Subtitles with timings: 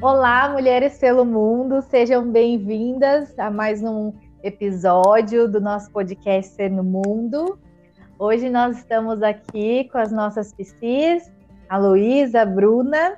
[0.00, 4.12] Olá, mulheres pelo mundo, sejam bem-vindas a mais um
[4.42, 7.58] episódio do nosso podcast Ser no Mundo.
[8.18, 11.32] Hoje nós estamos aqui com as nossas PCs,
[11.66, 13.16] a Luísa, a Bruna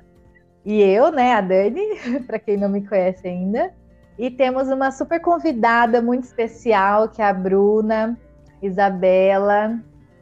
[0.65, 1.83] e eu, né, a Dani,
[2.29, 3.75] para quem não me conhece ainda.
[4.17, 8.17] E temos uma super convidada muito especial, que é a Bruna
[8.63, 9.81] Isabela,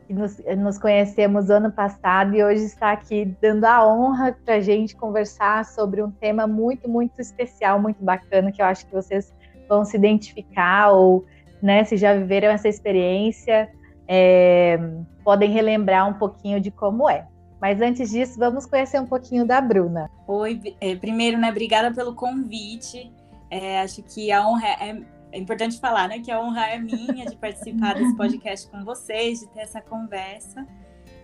[0.08, 4.96] nos, nos conhecemos ano passado e hoje está aqui dando a honra para a gente
[4.96, 9.34] conversar sobre um tema muito, muito especial, muito bacana, que eu acho que vocês
[9.68, 11.24] vão se identificar ou,
[11.62, 13.68] né, se já viveram essa experiência,
[14.08, 14.78] é,
[15.24, 17.26] podem relembrar um pouquinho de como é.
[17.60, 20.10] Mas antes disso, vamos conhecer um pouquinho da Bruna.
[20.26, 23.10] Oi, é, primeiro, né, obrigada pelo convite.
[23.50, 25.00] É, acho que a honra é,
[25.32, 29.40] é importante falar, né, que a honra é minha de participar desse podcast com vocês,
[29.40, 30.66] de ter essa conversa,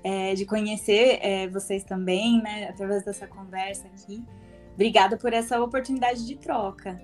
[0.05, 4.25] é, de conhecer é, vocês também, né, através dessa conversa aqui.
[4.75, 7.01] Obrigada por essa oportunidade de troca.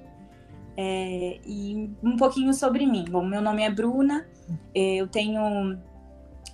[0.76, 3.04] É, e um pouquinho sobre mim.
[3.10, 4.26] Bom, meu nome é Bruna,
[4.74, 5.76] é, eu tenho.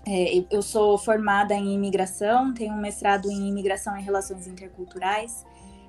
[0.06, 5.46] É, eu sou formada em imigração, tenho um mestrado em imigração e relações interculturais,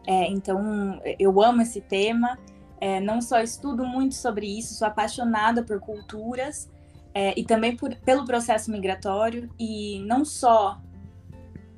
[0.07, 2.37] é, então eu amo esse tema.
[2.79, 6.69] É, não só estudo muito sobre isso, sou apaixonada por culturas
[7.13, 10.79] é, e também por, pelo processo migratório, e não só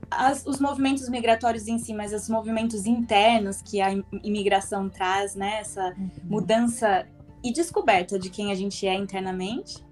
[0.09, 3.92] as, os movimentos migratórios em si, mas os movimentos internos que a
[4.23, 5.59] imigração traz, né?
[5.59, 6.09] Essa uhum.
[6.23, 7.06] mudança
[7.44, 9.86] e descoberta de quem a gente é internamente.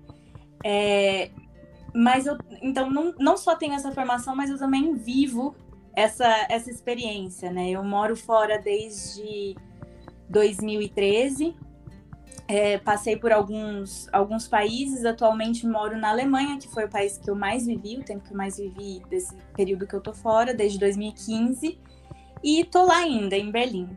[0.63, 1.29] É,
[1.93, 5.55] mas eu, então, não, não só tenho essa formação, mas eu também vivo
[5.95, 7.69] essa, essa experiência, né?
[7.69, 9.55] Eu moro fora desde
[10.29, 11.55] 2013.
[12.47, 17.29] É, passei por alguns, alguns países, atualmente moro na Alemanha, que foi o país que
[17.29, 20.53] eu mais vivi, o tempo que eu mais vivi desse período que eu tô fora,
[20.53, 21.79] desde 2015,
[22.43, 23.89] e tô lá ainda, em Berlim.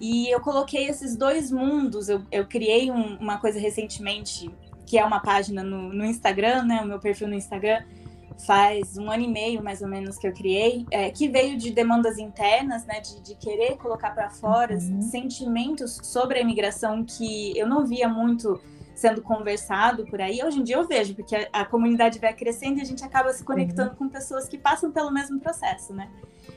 [0.00, 4.48] E eu coloquei esses dois mundos, eu, eu criei um, uma coisa recentemente,
[4.86, 7.82] que é uma página no, no Instagram, né, o meu perfil no Instagram,
[8.46, 11.70] faz um ano e meio mais ou menos que eu criei, é, que veio de
[11.70, 15.02] demandas internas, né, de, de querer colocar para fora uhum.
[15.02, 18.60] sentimentos sobre a imigração que eu não via muito
[18.94, 20.42] sendo conversado por aí.
[20.44, 23.32] Hoje em dia eu vejo, porque a, a comunidade vai crescendo e a gente acaba
[23.32, 23.96] se conectando uhum.
[23.96, 26.10] com pessoas que passam pelo mesmo processo, né?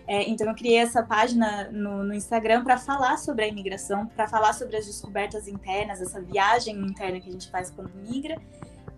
[0.05, 4.27] É, então eu criei essa página no, no Instagram para falar sobre a imigração, para
[4.27, 8.37] falar sobre as descobertas internas, essa viagem interna que a gente faz quando migra.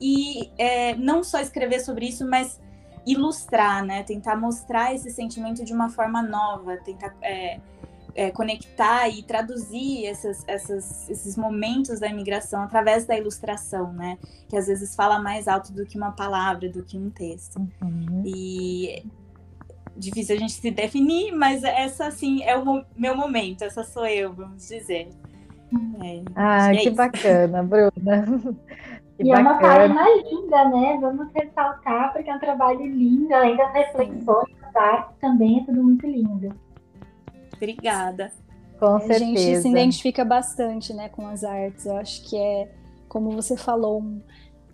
[0.02, 2.60] E é, não só escrever sobre isso, mas
[3.06, 4.04] ilustrar, né?
[4.04, 7.60] Tentar mostrar esse sentimento de uma forma nova, tentar é,
[8.16, 14.18] é, conectar e traduzir essas, essas, esses momentos da imigração através da ilustração, né?
[14.48, 17.58] Que às vezes fala mais alto do que uma palavra, do que um texto.
[17.82, 18.24] Uhum.
[18.26, 19.04] E
[19.98, 24.34] difícil a gente se definir, mas essa assim é o meu momento, essa sou eu,
[24.34, 25.10] vamos dizer.
[26.02, 26.96] É, ah, é que isso.
[26.96, 28.26] bacana, Bruna.
[29.18, 29.50] Que e bacana.
[29.50, 30.98] é uma página linda, né?
[31.00, 35.84] Vamos ressaltar, porque é um trabalho lindo, além das reflexões, das artes também, é tudo
[35.84, 36.54] muito lindo.
[37.56, 38.32] Obrigada.
[38.80, 39.24] Com certeza.
[39.24, 41.86] A gente se identifica bastante né, com as artes.
[41.86, 42.70] Eu acho que é,
[43.08, 44.22] como você falou, um,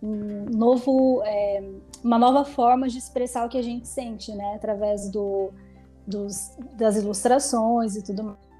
[0.02, 1.64] um novo, é,
[2.04, 4.56] uma nova forma de expressar o que a gente sente, né?
[4.56, 5.52] Através do,
[6.08, 8.51] dos, das ilustrações e tudo mais.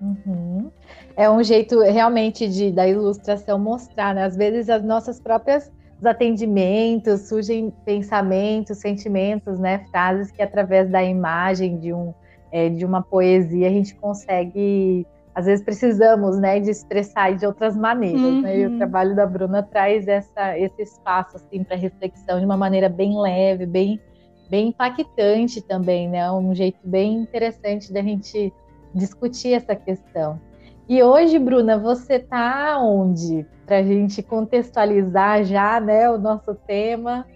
[0.00, 0.70] Uhum.
[1.16, 4.24] É um jeito realmente de da ilustração mostrar, né?
[4.24, 9.86] Às vezes as nossas próprias os atendimentos surgem pensamentos, sentimentos, né?
[9.90, 12.12] Frases que através da imagem de um
[12.52, 17.76] é, de uma poesia a gente consegue às vezes precisamos, né, de expressar de outras
[17.76, 18.40] maneiras, uhum.
[18.40, 18.58] né?
[18.58, 18.78] E o uhum.
[18.78, 23.66] trabalho da Bruna traz essa esse espaço assim para reflexão de uma maneira bem leve,
[23.66, 24.00] bem
[24.48, 26.30] bem impactante também, né?
[26.30, 28.52] Um jeito bem interessante da gente
[28.96, 30.40] discutir essa questão.
[30.88, 33.44] E hoje, Bruna, você está onde?
[33.66, 37.26] Para a gente contextualizar já né, o nosso tema.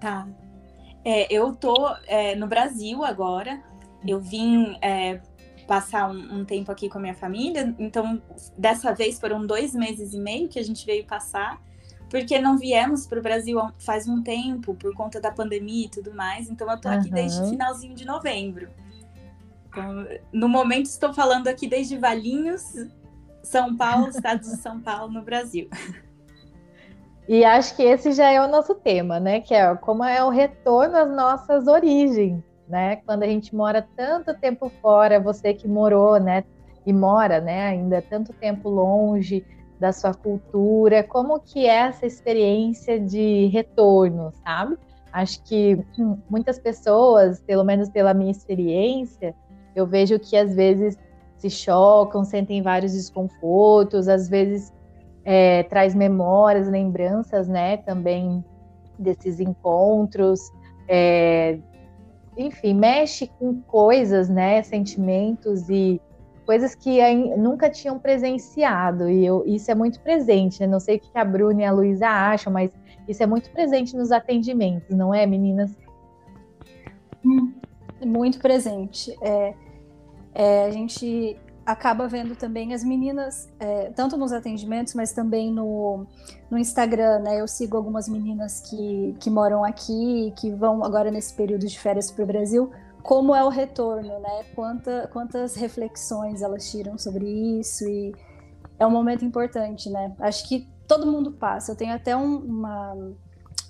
[0.00, 0.26] Tá.
[1.04, 3.62] É, eu tô é, no Brasil agora.
[4.04, 5.20] Eu vim é,
[5.66, 7.72] passar um, um, tempo aqui com a minha família.
[7.78, 8.20] Então,
[8.58, 11.62] dessa vez foram dois meses e meio que a gente veio passar,
[12.10, 16.12] porque não viemos para o Brasil faz um tempo por conta da pandemia e tudo
[16.12, 16.50] mais.
[16.50, 17.14] Então, eu tô aqui uhum.
[17.14, 18.68] desde finalzinho de novembro.
[20.32, 22.62] No momento, estou falando aqui desde Valinhos,
[23.42, 25.68] São Paulo, estado de São Paulo, no Brasil.
[27.28, 29.40] E acho que esse já é o nosso tema, né?
[29.40, 32.96] Que é como é o retorno às nossas origens, né?
[33.04, 36.44] Quando a gente mora tanto tempo fora, você que morou, né?
[36.84, 37.66] E mora, né?
[37.66, 39.44] Ainda tanto tempo longe
[39.80, 44.78] da sua cultura, como que é essa experiência de retorno, sabe?
[45.12, 45.84] Acho que
[46.30, 49.34] muitas pessoas, pelo menos pela minha experiência,
[49.76, 50.98] eu vejo que às vezes
[51.36, 54.72] se chocam, sentem vários desconfortos, às vezes
[55.24, 58.42] é, traz memórias, lembranças, né, também
[58.98, 60.40] desses encontros,
[60.88, 61.58] é,
[62.36, 66.00] enfim, mexe com coisas, né, sentimentos e
[66.46, 67.00] coisas que
[67.36, 70.66] nunca tinham presenciado e eu, isso é muito presente, né?
[70.68, 72.70] Não sei o que a Bruna e a Luísa acham, mas
[73.08, 75.76] isso é muito presente nos atendimentos, não é, meninas?
[77.24, 77.52] Hum,
[78.04, 79.12] muito presente.
[79.20, 79.54] É,
[80.38, 81.34] é, a gente
[81.64, 86.06] acaba vendo também as meninas, é, tanto nos atendimentos, mas também no,
[86.50, 87.40] no Instagram, né?
[87.40, 92.10] Eu sigo algumas meninas que, que moram aqui, que vão agora nesse período de férias
[92.10, 92.70] para o Brasil.
[93.02, 94.44] Como é o retorno, né?
[94.54, 97.24] Quanta, quantas reflexões elas tiram sobre
[97.58, 98.14] isso e
[98.78, 100.14] é um momento importante, né?
[100.20, 101.72] Acho que todo mundo passa.
[101.72, 102.94] Eu tenho até um, uma,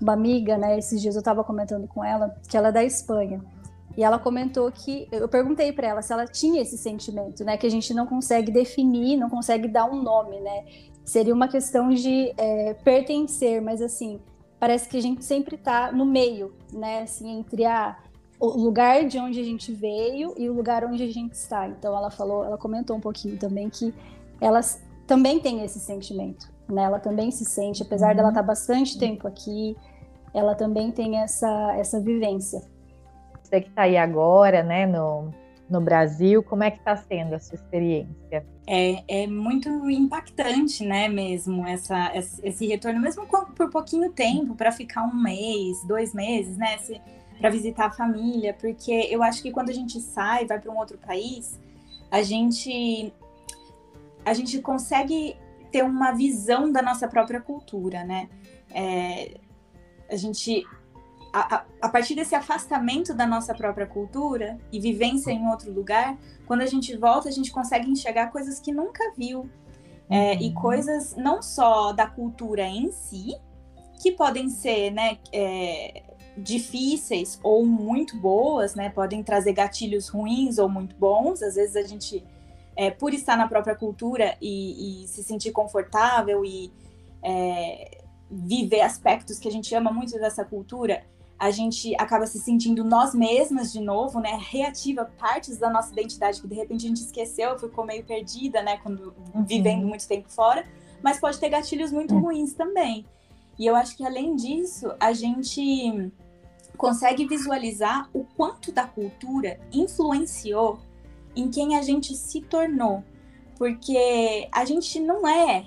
[0.03, 0.77] uma amiga, né?
[0.77, 3.41] Esses dias eu estava comentando com ela que ela é da Espanha.
[3.97, 7.67] E ela comentou que eu perguntei para ela se ela tinha esse sentimento, né, que
[7.67, 10.65] a gente não consegue definir, não consegue dar um nome, né?
[11.05, 14.21] Seria uma questão de é, pertencer, mas assim
[14.59, 17.03] parece que a gente sempre está no meio, né?
[17.03, 17.97] Assim entre a
[18.39, 21.67] o lugar de onde a gente veio e o lugar onde a gente está.
[21.67, 23.95] Então ela falou, ela comentou um pouquinho também que
[24.41, 26.83] elas também tem esse sentimento, né?
[26.83, 28.17] Ela também se sente, apesar uhum.
[28.17, 29.75] dela estar tá bastante tempo aqui,
[30.35, 32.61] ela também tem essa essa vivência.
[33.47, 35.33] Você que está aí agora, né, no,
[35.71, 38.45] no Brasil, como é que está sendo a sua experiência?
[38.67, 42.11] É, é muito impactante, né, mesmo, essa,
[42.43, 46.77] esse retorno, mesmo por pouquinho tempo, para ficar um mês, dois meses, né,
[47.41, 50.79] para visitar a família, porque eu acho que quando a gente sai, vai para um
[50.79, 51.61] outro país,
[52.11, 53.13] a gente,
[54.25, 55.37] a gente consegue
[55.71, 58.29] ter uma visão da nossa própria cultura, né?
[58.73, 59.39] É,
[60.11, 60.65] a gente
[61.39, 66.17] a, a, partir desse afastamento da nossa própria cultura e vivência em outro lugar,
[66.47, 69.49] quando a gente volta, a gente consegue enxergar coisas que nunca viu.
[70.09, 70.55] É, e uhum.
[70.55, 73.37] coisas não só da cultura em si,
[74.01, 76.05] que podem ser né, é,
[76.39, 81.43] difíceis ou muito boas, né, podem trazer gatilhos ruins ou muito bons.
[81.43, 82.25] Às vezes a gente,
[82.77, 86.73] é, por estar na própria cultura e, e se sentir confortável e
[87.23, 87.99] é,
[88.31, 91.05] viver aspectos que a gente ama muito dessa cultura,
[91.39, 94.39] a gente acaba se sentindo nós mesmas de novo, né?
[94.41, 98.79] Reativa partes da nossa identidade que de repente a gente esqueceu, ficou meio perdida, né?
[98.79, 99.45] Quando uhum.
[99.45, 100.67] vivendo muito tempo fora,
[101.03, 102.23] mas pode ter gatilhos muito uhum.
[102.23, 103.05] ruins também.
[103.59, 106.11] E eu acho que além disso, a gente
[106.77, 110.79] consegue visualizar o quanto da cultura influenciou
[111.35, 113.03] em quem a gente se tornou.
[113.59, 115.67] Porque a gente não é,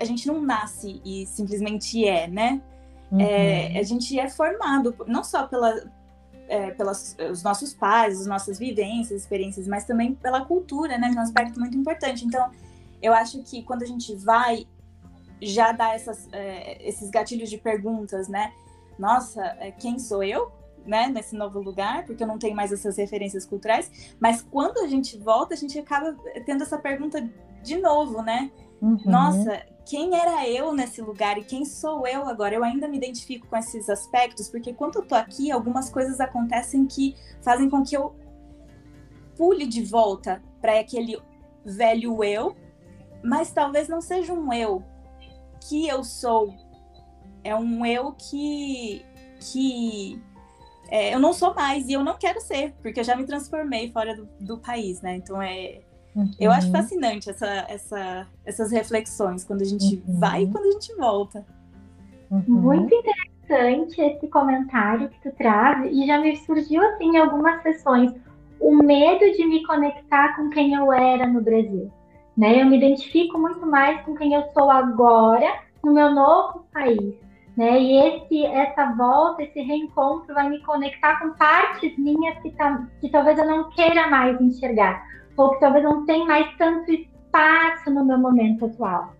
[0.00, 2.62] a gente não nasce e simplesmente é, né?
[3.10, 3.20] Uhum.
[3.20, 5.90] É, a gente é formado não só pela,
[6.48, 11.10] é, pelos os nossos pais, as nossas vivências, experiências, mas também pela cultura, né?
[11.10, 12.24] Que é um aspecto muito importante.
[12.24, 12.50] Então,
[13.00, 14.66] eu acho que quando a gente vai,
[15.40, 18.52] já dá essas, é, esses gatilhos de perguntas, né?
[18.98, 20.50] Nossa, é, quem sou eu?
[20.86, 24.86] Né, nesse novo lugar, porque eu não tenho mais essas referências culturais, mas quando a
[24.86, 26.14] gente volta, a gente acaba
[26.44, 27.26] tendo essa pergunta
[27.62, 28.50] de novo, né?
[28.80, 29.00] Uhum.
[29.04, 32.54] Nossa, quem era eu nesse lugar e quem sou eu agora.
[32.54, 36.86] Eu ainda me identifico com esses aspectos, porque quando eu tô aqui, algumas coisas acontecem
[36.86, 38.14] que fazem com que eu
[39.36, 41.20] pule de volta para aquele
[41.64, 42.56] velho eu,
[43.22, 44.82] mas talvez não seja um eu
[45.68, 46.54] que eu sou.
[47.42, 49.04] É um eu que
[49.40, 50.22] que
[50.88, 53.90] é, eu não sou mais e eu não quero ser, porque eu já me transformei
[53.90, 55.16] fora do, do país, né?
[55.16, 55.80] Então é
[56.14, 56.30] Uhum.
[56.38, 56.72] Eu acho uhum.
[56.72, 60.18] fascinante essa, essa, essas reflexões, quando a gente uhum.
[60.18, 61.44] vai e quando a gente volta.
[62.30, 62.42] Uhum.
[62.46, 68.12] Muito interessante esse comentário que tu traz, e já me surgiu assim em algumas sessões
[68.60, 71.90] o medo de me conectar com quem eu era no Brasil.
[72.36, 72.62] Né?
[72.62, 77.14] Eu me identifico muito mais com quem eu sou agora no meu novo país.
[77.56, 77.80] Né?
[77.80, 83.08] E esse, essa volta, esse reencontro vai me conectar com partes minhas que, tá, que
[83.10, 88.04] talvez eu não queira mais enxergar ou que talvez não tenha mais tanto espaço no
[88.04, 89.12] meu momento atual.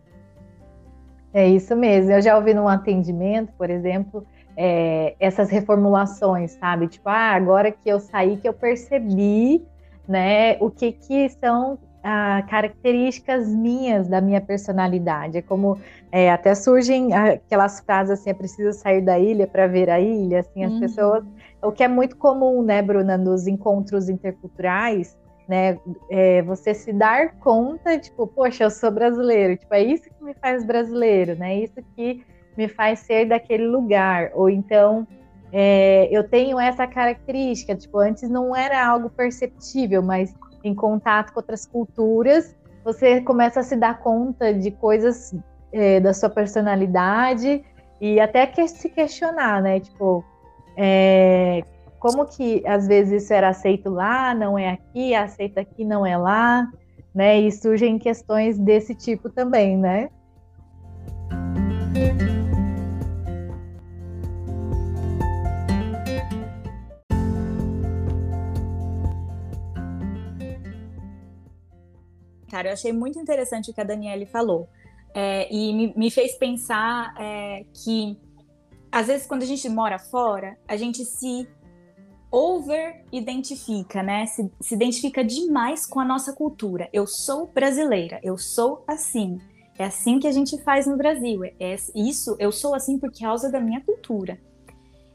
[1.32, 2.12] É isso mesmo.
[2.12, 4.24] Eu já ouvi num atendimento, por exemplo,
[4.56, 6.86] é, essas reformulações, sabe?
[6.86, 9.64] Tipo, ah, agora que eu saí, que eu percebi,
[10.08, 15.38] né, o que que são ah, características minhas da minha personalidade.
[15.38, 15.78] É como
[16.12, 20.40] é, até surgem aquelas frases assim, é preciso sair da ilha para ver a ilha,
[20.40, 20.80] assim, as uhum.
[20.80, 21.24] pessoas,
[21.62, 25.16] o que é muito comum, né, Bruna, nos encontros interculturais,
[25.48, 25.78] né?
[26.10, 30.34] É, você se dar conta, tipo, poxa, eu sou brasileiro, tipo, é isso que me
[30.34, 31.54] faz brasileiro, né?
[31.54, 32.24] É isso que
[32.56, 34.30] me faz ser daquele lugar.
[34.34, 35.06] Ou então,
[35.52, 41.40] é, eu tenho essa característica, tipo, antes não era algo perceptível, mas em contato com
[41.40, 45.34] outras culturas, você começa a se dar conta de coisas
[45.72, 47.64] é, da sua personalidade
[48.00, 49.80] e até que se questionar, né?
[49.80, 50.24] Tipo,
[50.76, 51.62] é,
[52.04, 56.18] como que às vezes isso era aceito lá, não é aqui, aceita aqui, não é
[56.18, 56.70] lá,
[57.14, 57.40] né?
[57.40, 60.10] E surgem questões desse tipo também, né?
[72.50, 74.68] Cara, eu achei muito interessante o que a Daniele falou.
[75.14, 78.20] É, e me, me, fez pensar é, que,
[78.92, 81.48] às vezes, quando a gente mora fora, a gente se
[82.34, 84.26] over-identifica, né?
[84.26, 86.88] Se, se identifica demais com a nossa cultura.
[86.92, 89.38] Eu sou brasileira, eu sou assim.
[89.78, 91.44] É assim que a gente faz no Brasil.
[91.44, 94.36] É, é isso, eu sou assim por causa da minha cultura.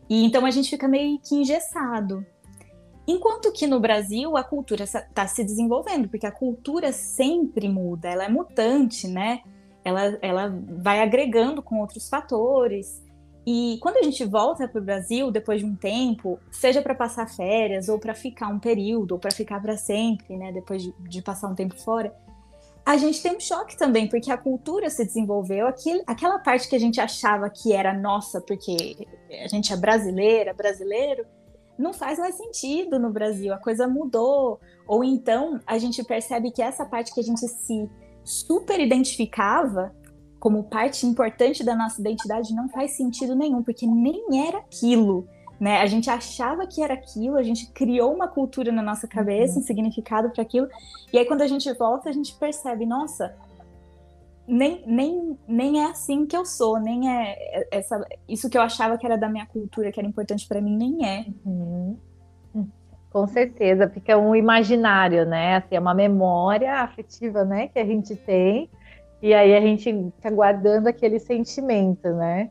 [0.09, 2.25] E então a gente fica meio que engessado.
[3.05, 8.23] Enquanto que no Brasil a cultura está se desenvolvendo, porque a cultura sempre muda, ela
[8.23, 9.41] é mutante, né?
[9.83, 13.03] Ela, ela vai agregando com outros fatores.
[13.51, 17.27] E quando a gente volta para o Brasil depois de um tempo, seja para passar
[17.27, 21.19] férias ou para ficar um período ou para ficar para sempre, né, depois de, de,
[21.19, 22.13] passar um tempo fora,
[22.85, 26.75] a gente tem um choque também, porque a cultura se desenvolveu, aquilo, aquela parte que
[26.75, 29.07] a gente achava que era nossa, porque
[29.43, 31.25] a gente é brasileira, brasileiro,
[31.75, 34.59] não faz mais sentido no Brasil, a coisa mudou.
[34.87, 37.89] Ou então a gente percebe que essa parte que a gente se
[38.23, 39.91] super identificava
[40.39, 45.27] como parte importante da nossa identidade não faz sentido nenhum, porque nem era aquilo.
[45.59, 45.81] Né?
[45.81, 49.59] A gente achava que era aquilo, a gente criou uma cultura na nossa cabeça, uhum.
[49.59, 50.69] um significado para aquilo,
[51.11, 53.35] e aí quando a gente volta, a gente percebe, nossa,
[54.47, 58.97] nem, nem, nem é assim que eu sou, nem é essa, isso que eu achava
[58.97, 61.25] que era da minha cultura, que era importante para mim, nem é.
[61.45, 61.97] Uhum.
[63.11, 65.57] Com certeza, fica um imaginário, né?
[65.57, 68.69] Assim, é uma memória afetiva, né, que a gente tem,
[69.21, 72.49] e aí a gente fica guardando aquele sentimento, né?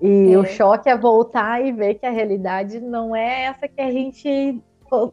[0.00, 0.38] E é.
[0.38, 4.62] o choque é voltar e ver que a realidade não é essa que a gente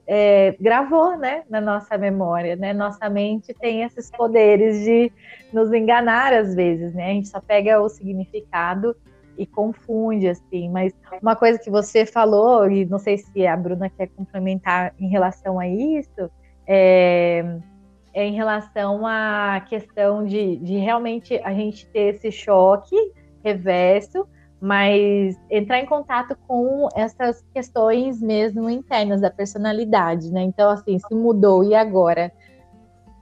[0.08, 2.74] é, gravou né, na nossa memória, né?
[2.74, 5.12] Nossa mente tem esses poderes de
[5.52, 7.08] nos enganar às vezes, né?
[7.08, 8.96] A gente só pega o significado
[9.38, 10.70] e confunde, assim.
[10.70, 15.10] Mas uma coisa que você falou, e não sei se a Bruna quer complementar em
[15.10, 16.30] relação a isso,
[16.66, 17.75] é, é
[18.16, 22.96] em relação à questão de, de realmente a gente ter esse choque
[23.44, 24.28] reverso
[24.66, 30.42] mas entrar em contato com essas questões mesmo internas da personalidade, né?
[30.42, 32.32] Então, assim, se mudou e agora?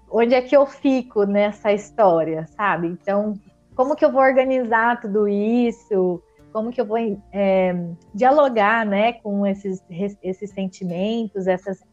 [0.10, 2.88] Onde é que eu fico nessa história, sabe?
[2.88, 3.34] Então,
[3.76, 6.22] como que eu vou organizar tudo isso?
[6.54, 6.98] Como que eu vou
[7.32, 7.76] é,
[8.14, 9.84] dialogar, né, com esses,
[10.22, 11.84] esses sentimentos, essas,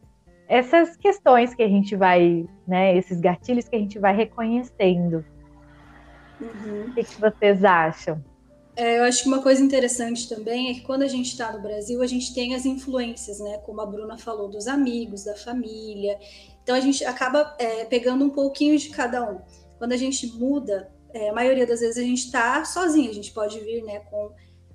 [0.51, 5.23] essas questões que a gente vai, né, esses gatilhos que a gente vai reconhecendo?
[6.41, 6.87] Uhum.
[6.89, 8.21] O que, que vocês acham?
[8.75, 11.61] É, eu acho que uma coisa interessante também é que quando a gente está no
[11.61, 13.59] Brasil, a gente tem as influências, né?
[13.59, 16.19] Como a Bruna falou, dos amigos, da família.
[16.61, 19.39] Então a gente acaba é, pegando um pouquinho de cada um.
[19.77, 23.31] Quando a gente muda, é, a maioria das vezes a gente está sozinha, a gente
[23.31, 24.31] pode vir né, com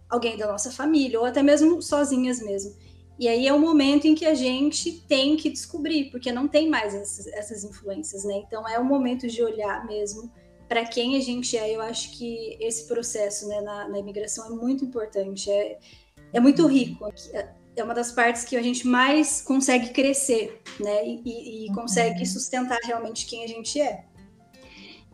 [0.09, 2.75] alguém da nossa família, ou até mesmo sozinhas mesmo.
[3.19, 6.69] E aí é o momento em que a gente tem que descobrir, porque não tem
[6.69, 8.43] mais essas, essas influências, né?
[8.47, 10.31] Então é o momento de olhar mesmo
[10.69, 14.51] para quem a gente é, eu acho que esse processo né, na, na imigração é
[14.51, 15.79] muito importante, é,
[16.33, 17.09] é muito rico.
[17.77, 21.07] É uma das partes que a gente mais consegue crescer, né?
[21.07, 22.27] E, e consegue uhum.
[22.27, 24.05] sustentar realmente quem a gente é.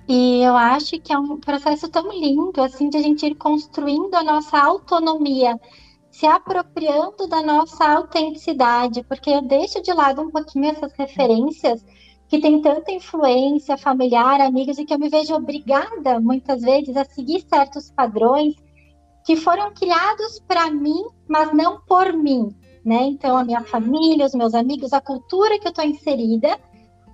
[0.09, 4.15] E eu acho que é um processo tão lindo, assim, de a gente ir construindo
[4.15, 5.59] a nossa autonomia,
[6.13, 11.85] se apropriando da nossa autenticidade, porque eu deixo de lado um pouquinho essas referências
[12.29, 17.05] que tem tanta influência familiar, amigos, e que eu me vejo obrigada, muitas vezes, a
[17.05, 18.55] seguir certos padrões
[19.25, 22.55] que foram criados para mim, mas não por mim,
[22.85, 23.05] né?
[23.05, 26.59] Então, a minha família, os meus amigos, a cultura que eu estou inserida,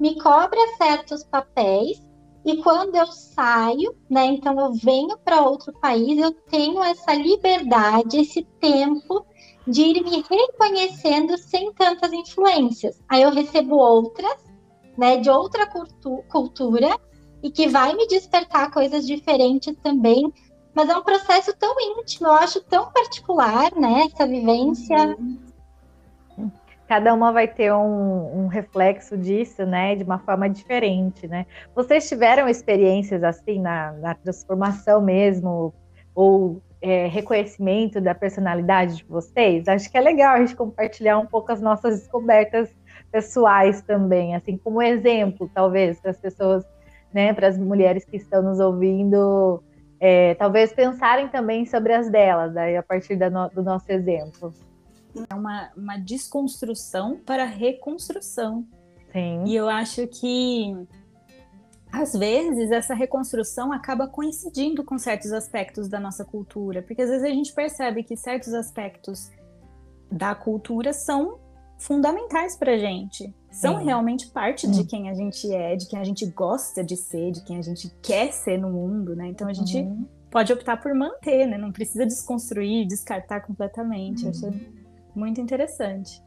[0.01, 2.01] me cobra certos papéis,
[2.45, 4.27] e quando eu saio, né?
[4.27, 9.25] Então, eu venho para outro país, eu tenho essa liberdade, esse tempo
[9.67, 12.99] de ir me reconhecendo sem tantas influências.
[13.09, 14.49] Aí eu recebo outras
[14.99, 16.99] né, de outra cultu cultura
[17.41, 20.33] e que vai me despertar coisas diferentes também.
[20.75, 24.09] Mas é um processo tão íntimo, eu acho tão particular, né?
[24.13, 25.17] Essa vivência.
[26.89, 29.95] Cada uma vai ter um, um, reflexo disso, né?
[29.95, 31.45] De uma forma diferente, né?
[31.75, 35.75] Vocês tiveram experiências assim na, na transformação mesmo,
[36.15, 39.69] ou é, reconhecimento da personalidade de vocês?
[39.69, 42.75] Acho que é legal a gente compartilhar um pouco as nossas descobertas
[43.13, 46.65] pessoais também, assim como exemplo, talvez, para as pessoas,
[47.13, 49.63] né, para as mulheres que estão nos ouvindo,
[50.01, 54.53] é, talvez pensarem também sobre as delas, aí a partir no, do nosso exemplo.
[55.29, 58.67] É uma, uma desconstrução para reconstrução.
[59.13, 59.45] Sim.
[59.47, 60.75] E eu acho que
[61.91, 67.25] às vezes essa reconstrução acaba coincidindo com certos aspectos da nossa cultura, porque às vezes
[67.25, 69.31] a gente percebe que certos aspectos
[70.11, 71.39] da cultura são
[71.79, 73.85] fundamentais para a gente, são Sim.
[73.87, 74.87] realmente parte de hum.
[74.87, 77.89] quem a gente é, de quem a gente gosta de ser, de quem a gente
[78.03, 79.29] quer ser no mundo, né?
[79.29, 80.07] Então a gente uhum.
[80.31, 81.57] pode optar por manter, né?
[81.57, 84.25] Não precisa desconstruir, descartar completamente.
[84.25, 84.31] Uhum.
[84.31, 84.51] Acho
[85.19, 86.23] muito interessante.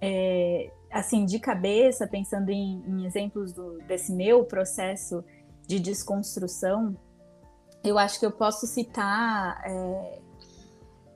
[0.00, 5.24] É, assim, de cabeça, pensando em, em exemplos do, desse meu processo
[5.66, 6.96] de desconstrução,
[7.84, 10.18] eu acho que eu posso citar é,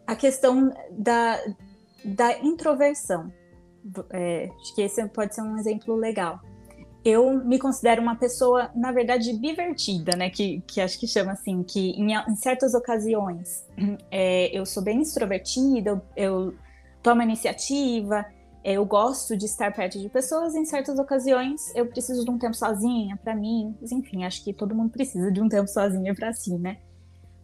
[0.06, 1.38] a questão da,
[2.04, 3.32] da introversão.
[4.11, 6.40] É, acho que esse pode ser um exemplo legal.
[7.04, 10.28] Eu me considero uma pessoa, na verdade, divertida, né?
[10.28, 13.64] Que, que acho que chama assim, que em, em certas ocasiões
[14.11, 16.54] é, eu sou bem extrovertida, eu, eu
[17.06, 18.26] tomo iniciativa,
[18.64, 22.56] eu gosto de estar perto de pessoas, em certas ocasiões eu preciso de um tempo
[22.56, 23.76] sozinha para mim.
[23.92, 26.78] Enfim, acho que todo mundo precisa de um tempo sozinha para si, né?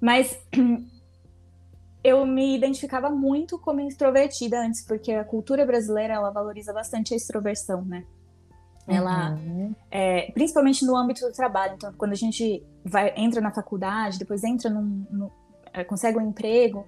[0.01, 0.37] Mas
[2.03, 7.17] eu me identificava muito como extrovertida antes, porque a cultura brasileira ela valoriza bastante a
[7.17, 8.05] extroversão, né?
[8.89, 9.77] Ela, uhum.
[9.93, 11.75] é, principalmente no âmbito do trabalho.
[11.77, 15.31] Então, quando a gente vai entra na faculdade, depois entra num, no,
[15.73, 16.85] é, consegue um emprego,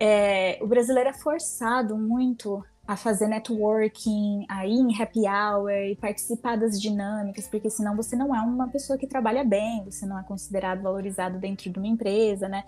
[0.00, 5.94] é, o brasileiro é forçado muito a fazer networking, a ir em happy hour e
[5.94, 10.18] participar das dinâmicas, porque senão você não é uma pessoa que trabalha bem, você não
[10.18, 12.64] é considerado valorizado dentro de uma empresa, né?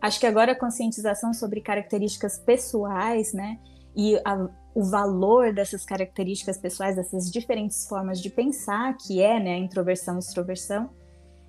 [0.00, 3.58] Acho que agora a conscientização sobre características pessoais, né?
[3.94, 9.54] E a, o valor dessas características pessoais, dessas diferentes formas de pensar, que é né,
[9.54, 10.88] a introversão e extroversão,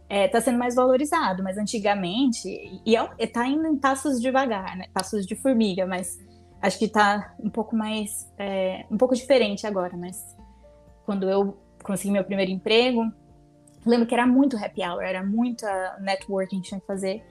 [0.10, 1.44] está é, tá sendo mais valorizado.
[1.44, 2.48] Mas antigamente,
[2.86, 4.86] e está é, indo em passos devagar, né?
[4.94, 6.18] Passos de formiga, mas
[6.62, 10.36] acho que está um pouco mais, é, um pouco diferente agora, mas
[11.06, 13.12] quando eu consegui meu primeiro emprego,
[13.86, 17.24] lembro que era muito happy hour, era muita networking que tinha que fazer,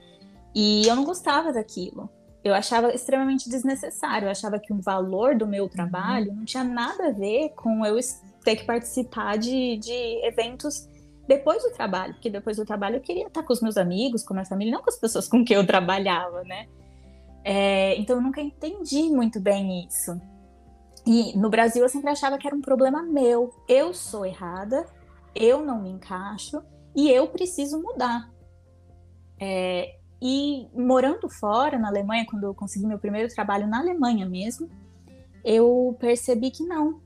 [0.55, 2.09] e eu não gostava daquilo.
[2.43, 7.07] Eu achava extremamente desnecessário, eu achava que o valor do meu trabalho não tinha nada
[7.07, 7.99] a ver com eu
[8.43, 10.87] ter que participar de, de eventos
[11.27, 14.33] depois do trabalho, porque depois do trabalho eu queria estar com os meus amigos, com
[14.33, 16.67] a minha família, não com as pessoas com quem eu trabalhava, né?
[17.43, 20.19] É, então eu nunca entendi muito bem isso.
[21.05, 23.53] E no Brasil eu sempre achava que era um problema meu.
[23.67, 24.85] Eu sou errada,
[25.33, 26.61] eu não me encaixo
[26.95, 28.29] e eu preciso mudar.
[29.39, 34.69] É, e morando fora, na Alemanha, quando eu consegui meu primeiro trabalho na Alemanha mesmo,
[35.43, 37.01] eu percebi que não,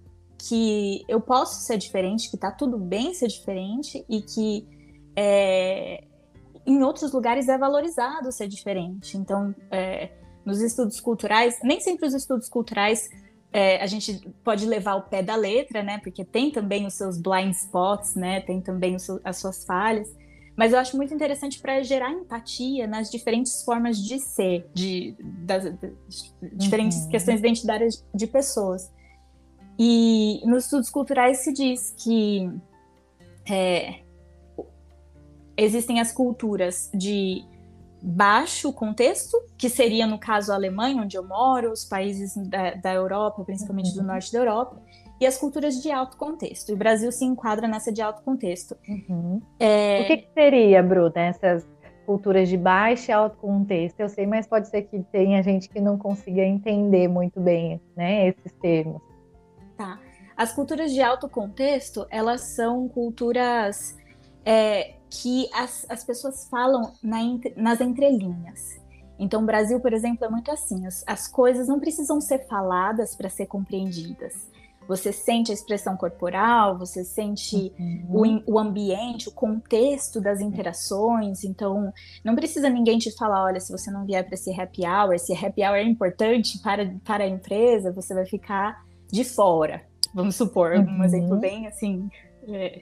[0.47, 4.67] que eu posso ser diferente, que tá tudo bem ser diferente e que
[5.15, 6.04] é,
[6.65, 9.17] em outros lugares é valorizado ser diferente.
[9.17, 10.10] Então, é,
[10.43, 13.08] nos estudos culturais, nem sempre os estudos culturais
[13.54, 15.99] é, a gente pode levar o pé da letra, né?
[15.99, 18.41] Porque tem também os seus blind spots, né?
[18.41, 20.10] Tem também seu, as suas falhas.
[20.56, 25.63] Mas eu acho muito interessante para gerar empatia nas diferentes formas de ser, de, das,
[25.63, 25.91] das
[26.54, 27.10] diferentes uhum.
[27.10, 28.89] questões identitárias de pessoas.
[29.84, 32.48] E nos estudos culturais se diz que
[33.50, 34.02] é,
[35.58, 37.44] existem as culturas de
[38.00, 42.94] baixo contexto, que seria, no caso, a Alemanha, onde eu moro, os países da, da
[42.94, 44.04] Europa, principalmente uhum.
[44.04, 44.80] do norte da Europa,
[45.20, 46.70] e as culturas de alto contexto.
[46.70, 48.78] E o Brasil se enquadra nessa de alto contexto.
[48.88, 49.41] Uhum.
[49.60, 50.02] É...
[50.04, 51.67] O que, que, seria, Bruna, essas
[52.06, 54.00] culturas de baixo e alto contexto?
[54.00, 58.28] Eu sei, mas pode ser que tenha gente que não consiga entender muito bem né,
[58.28, 59.02] esses termos.
[59.82, 60.00] Tá.
[60.38, 63.98] As culturas de alto contexto, elas são culturas
[64.46, 67.17] é, que as, as pessoas falam na,
[67.56, 68.80] nas entrelinhas.
[69.20, 73.15] Então, o Brasil, por exemplo, é muito assim: as, as coisas não precisam ser faladas
[73.15, 74.50] para ser compreendidas.
[74.88, 78.41] Você sente a expressão corporal, você sente uhum.
[78.48, 81.44] o, o ambiente, o contexto das interações.
[81.44, 85.20] Então, não precisa ninguém te falar: olha, se você não vier para esse happy hour,
[85.20, 89.82] se happy hour é importante para, para a empresa, você vai ficar de fora.
[90.13, 91.00] Vamos supor, uhum.
[91.00, 92.10] um exemplo bem assim.
[92.47, 92.82] É,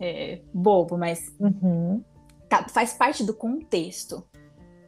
[0.00, 2.02] é, bobo, mas uhum.
[2.48, 4.24] tá, faz parte do contexto.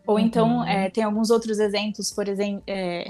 [0.06, 0.64] Ou então uhum.
[0.64, 2.62] é, tem alguns outros exemplos, por exemplo.
[2.66, 3.04] É,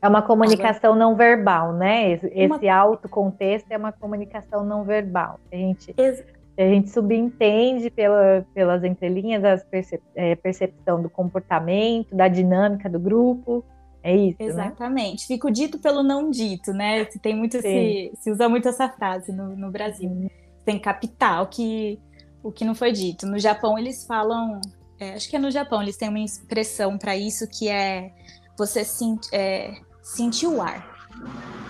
[0.00, 2.10] é uma comunicação não verbal, né?
[2.10, 2.56] Esse, uma...
[2.56, 5.38] esse alto contexto é uma comunicação não verbal.
[5.52, 6.24] A gente, Ex...
[6.58, 12.98] a gente subentende pela, pelas entrelinhas a percep é, percepção do comportamento, da dinâmica do
[12.98, 13.64] grupo.
[14.02, 14.46] É isso, né?
[14.46, 15.22] Exatamente.
[15.22, 15.26] Né?
[15.26, 17.04] Fica o dito pelo não dito, né?
[17.06, 20.08] Se tem muito se, se usa muito essa frase no, no Brasil.
[20.08, 20.30] Sim.
[20.64, 22.00] Tem capital que
[22.42, 23.26] o que não foi dito.
[23.26, 24.60] No Japão eles falam,
[24.98, 28.12] é, acho que é no Japão eles têm uma expressão para isso que é
[28.58, 30.90] você sent, é, sentir o ar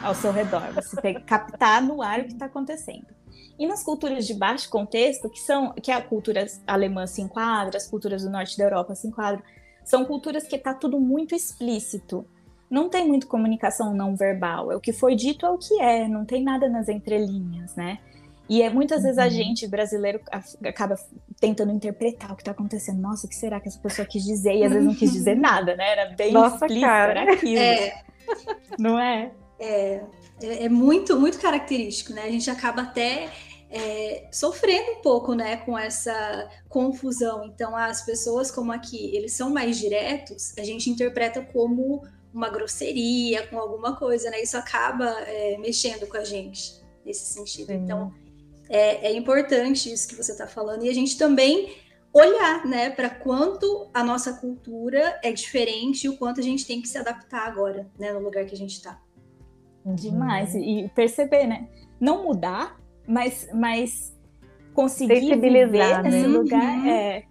[0.03, 3.07] ao seu redor, você captar no ar o que está acontecendo.
[3.59, 7.87] E nas culturas de baixo contexto, que são que a cultura alemã se enquadra, as
[7.87, 9.43] culturas do norte da Europa se enquadram,
[9.85, 12.27] são culturas que está tudo muito explícito.
[12.71, 14.73] Não tem muito comunicação não verbal.
[14.73, 17.99] É o que foi dito é o que é, não tem nada nas entrelinhas, né?
[18.49, 19.31] E é, muitas vezes a uhum.
[19.31, 20.21] gente, brasileiro,
[20.65, 20.97] acaba
[21.41, 23.01] tentando interpretar o que está acontecendo.
[23.01, 24.55] Nossa, o que será que essa pessoa quis dizer?
[24.55, 25.93] E às vezes não quis dizer nada, né?
[25.93, 27.21] Era bem Nossa, explícito, cara.
[27.21, 27.59] era aquilo.
[27.59, 28.03] É.
[28.79, 29.31] Não é?
[29.59, 30.03] é?
[30.43, 32.25] É, é muito, muito característico, né?
[32.25, 33.29] A gente acaba até
[33.73, 37.47] é, sofrendo um pouco né, com essa confusão.
[37.47, 43.47] Então, as pessoas como aqui, eles são mais diretos, a gente interpreta como uma grosseria,
[43.47, 44.43] com alguma coisa, né?
[44.43, 47.69] Isso acaba é, mexendo com a gente nesse sentido.
[47.69, 47.75] Sim.
[47.75, 48.15] Então,
[48.69, 51.75] é, é, importante isso que você está falando e a gente também
[52.13, 56.81] olhar, né, para quanto a nossa cultura é diferente e o quanto a gente tem
[56.81, 59.01] que se adaptar agora, né, no lugar que a gente está.
[59.85, 61.69] Demais e perceber, né?
[61.99, 62.79] Não mudar,
[63.13, 64.17] mas, mas
[64.73, 66.03] conseguir viver né?
[66.03, 66.87] nesse lugar, uhum.
[66.87, 67.25] é,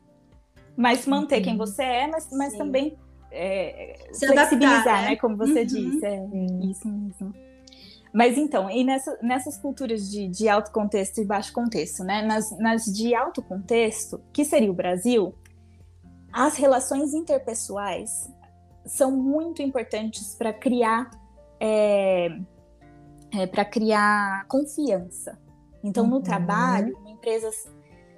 [0.77, 1.41] mas manter uhum.
[1.41, 2.95] quem você é, mas, mas também
[3.31, 5.09] é, Se flexibilizar, adaptar, né?
[5.09, 5.15] né?
[5.15, 5.65] Como você uhum.
[5.65, 6.25] disse, é
[6.69, 7.33] isso mesmo.
[8.13, 12.21] Mas então, e nessa, nessas culturas de, de alto contexto e baixo contexto, né?
[12.21, 15.33] Nas, nas de alto contexto, que seria o Brasil,
[16.31, 18.29] as relações interpessoais
[18.85, 21.09] são muito importantes para criar
[21.59, 22.37] é,
[23.33, 25.39] é, para criar confiança.
[25.83, 26.21] Então, no uhum.
[26.21, 27.55] trabalho, em empresas,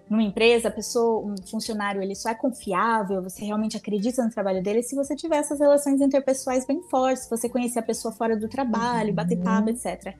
[0.09, 4.61] numa empresa, a pessoa, um funcionário, ele só é confiável, você realmente acredita no trabalho
[4.61, 8.37] dele se você tiver essas relações interpessoais bem fortes, se você conhecer a pessoa fora
[8.37, 9.15] do trabalho, uhum.
[9.15, 10.15] bater papo, etc.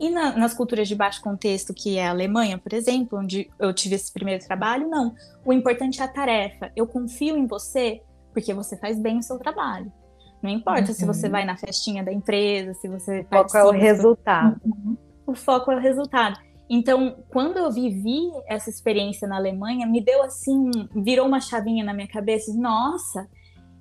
[0.00, 3.72] E na, nas culturas de baixo contexto, que é a Alemanha, por exemplo, onde eu
[3.74, 5.14] tive esse primeiro trabalho, não.
[5.44, 6.70] O importante é a tarefa.
[6.76, 8.00] Eu confio em você
[8.32, 9.92] porque você faz bem o seu trabalho.
[10.40, 10.94] Não importa uhum.
[10.94, 11.32] se você uhum.
[11.32, 13.20] vai na festinha da empresa, se você.
[13.20, 14.60] O foco é o resultado.
[15.26, 16.38] O foco é o resultado.
[16.70, 21.94] Então, quando eu vivi essa experiência na Alemanha, me deu assim, virou uma chavinha na
[21.94, 22.52] minha cabeça.
[22.52, 23.26] Nossa,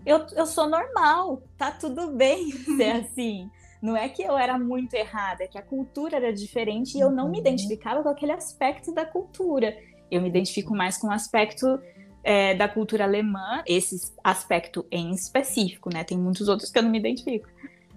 [0.05, 3.49] eu, eu sou normal, tá tudo bem ser assim.
[3.81, 7.11] Não é que eu era muito errada, é que a cultura era diferente e eu
[7.11, 7.41] não me uhum.
[7.41, 9.77] identificava com aquele aspecto da cultura.
[10.09, 11.79] Eu me identifico mais com o aspecto
[12.23, 16.03] é, da cultura alemã, esse aspecto em específico, né?
[16.03, 17.47] Tem muitos outros que eu não me identifico.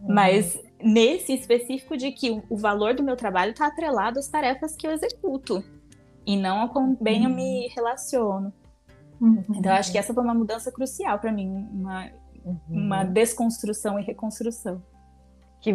[0.02, 0.14] Uhum.
[0.14, 4.86] Mas nesse específico de que o valor do meu trabalho está atrelado às tarefas que
[4.86, 5.62] eu executo
[6.26, 7.74] e não a com bem eu me uhum.
[7.74, 8.52] relaciono.
[9.20, 9.44] Uhum.
[9.50, 12.10] Então, acho que essa foi uma mudança crucial para mim, uma,
[12.44, 12.58] uhum.
[12.68, 14.82] uma desconstrução e reconstrução.
[15.60, 15.74] Que,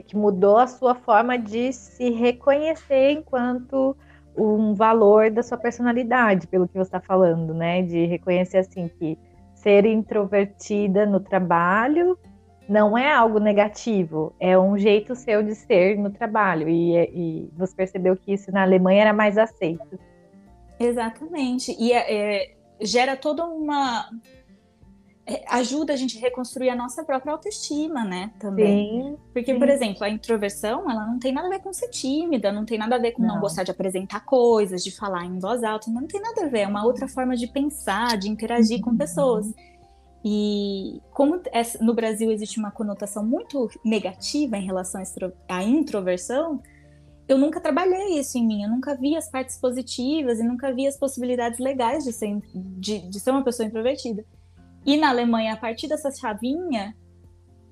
[0.00, 3.94] que mudou a sua forma de se reconhecer enquanto
[4.34, 7.82] um valor da sua personalidade, pelo que você está falando, né?
[7.82, 9.18] De reconhecer assim que
[9.54, 12.18] ser introvertida no trabalho
[12.68, 16.68] não é algo negativo, é um jeito seu de ser no trabalho.
[16.68, 19.98] E, e você percebeu que isso na Alemanha era mais aceito.
[20.78, 21.74] Exatamente.
[21.78, 24.08] E é, é, gera toda uma.
[25.28, 28.30] É, ajuda a gente a reconstruir a nossa própria autoestima, né?
[28.38, 29.02] Também.
[29.02, 29.58] Sim, Porque, sim.
[29.58, 32.78] por exemplo, a introversão, ela não tem nada a ver com ser tímida, não tem
[32.78, 35.90] nada a ver com não, não gostar de apresentar coisas, de falar em voz alta,
[35.90, 36.60] não tem nada a ver.
[36.60, 39.52] É uma outra forma de pensar, de interagir com pessoas.
[40.28, 41.40] E como
[41.80, 45.00] no Brasil existe uma conotação muito negativa em relação
[45.48, 46.60] à introversão,
[47.28, 50.88] eu nunca trabalhei isso em mim, eu nunca vi as partes positivas e nunca vi
[50.88, 54.24] as possibilidades legais de ser, de, de ser uma pessoa introvertida.
[54.84, 56.96] E na Alemanha, a partir dessa chavinha,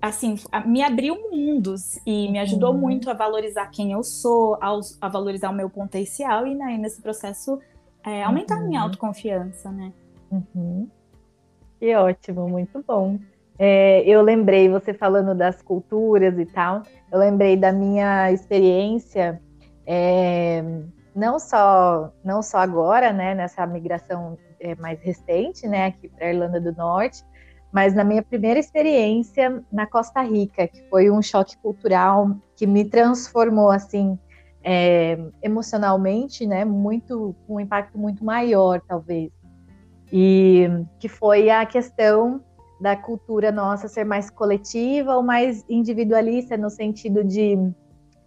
[0.00, 2.78] assim, me abriu mundos e me ajudou uhum.
[2.78, 7.02] muito a valorizar quem eu sou, a, a valorizar o meu potencial e né, nesse
[7.02, 7.58] processo
[8.04, 8.62] é, aumentar uhum.
[8.62, 8.86] a minha uhum.
[8.86, 9.92] autoconfiança, né?
[10.30, 10.88] Uhum.
[11.85, 13.18] Que ótimo, muito bom.
[13.59, 19.38] É, eu lembrei, você falando das culturas e tal, eu lembrei da minha experiência,
[19.87, 20.64] é,
[21.14, 26.33] não só não só agora, né, nessa migração é, mais recente, né, aqui para a
[26.33, 27.23] Irlanda do Norte,
[27.70, 32.87] mas na minha primeira experiência na Costa Rica, que foi um choque cultural que me
[32.87, 34.18] transformou assim
[34.62, 39.31] é, emocionalmente, né, muito um impacto muito maior, talvez
[40.16, 42.40] e que foi a questão
[42.81, 47.59] da cultura nossa ser mais coletiva ou mais individualista no sentido de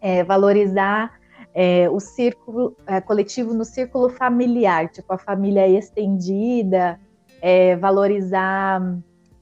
[0.02, 1.14] é, valorizar
[1.54, 7.00] é, o círculo é, coletivo no círculo familiar, tipo a família estendida,
[7.42, 8.82] é, valorizar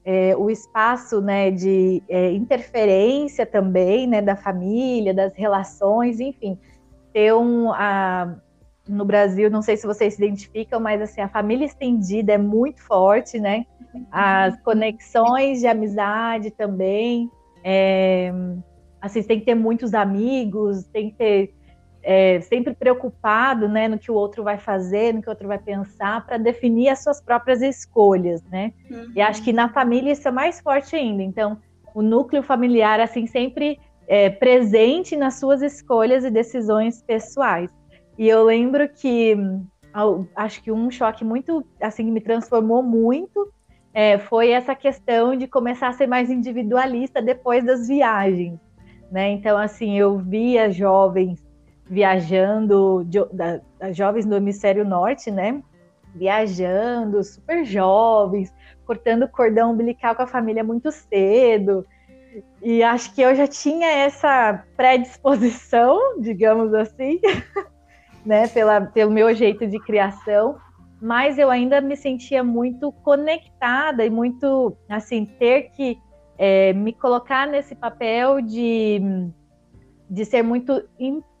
[0.04, 6.56] é, o espaço né, de é, interferência também né, da família, das relações, enfim.
[7.12, 7.72] Ter um.
[7.72, 8.36] A,
[8.88, 12.82] no Brasil, não sei se vocês se identificam, mas assim, a família estendida é muito
[12.82, 13.66] forte, né?
[14.10, 17.30] As conexões de amizade também.
[17.64, 18.32] É,
[19.00, 21.54] assim, tem que ter muitos amigos, tem que ter
[22.02, 25.58] é, sempre preocupado né, no que o outro vai fazer, no que o outro vai
[25.58, 28.72] pensar, para definir as suas próprias escolhas, né?
[28.88, 29.10] Uhum.
[29.16, 31.22] E acho que na família isso é mais forte ainda.
[31.24, 31.58] Então,
[31.92, 37.70] o núcleo familiar, assim, sempre é, presente nas suas escolhas e decisões pessoais.
[38.18, 39.36] E eu lembro que
[40.34, 43.50] acho que um choque muito, assim, me transformou muito
[43.94, 48.60] é, foi essa questão de começar a ser mais individualista depois das viagens,
[49.10, 49.30] né?
[49.30, 51.42] Então, assim, eu via jovens
[51.88, 53.60] viajando, de, da,
[53.92, 55.62] jovens do hemisfério norte, né?
[56.14, 58.52] Viajando, super jovens,
[58.84, 61.86] cortando cordão umbilical com a família muito cedo.
[62.60, 67.18] E acho que eu já tinha essa predisposição, digamos assim,
[68.26, 70.58] né, pela, pelo meu jeito de criação,
[71.00, 75.98] mas eu ainda me sentia muito conectada e muito, assim, ter que
[76.36, 79.00] é, me colocar nesse papel de,
[80.10, 80.82] de ser muito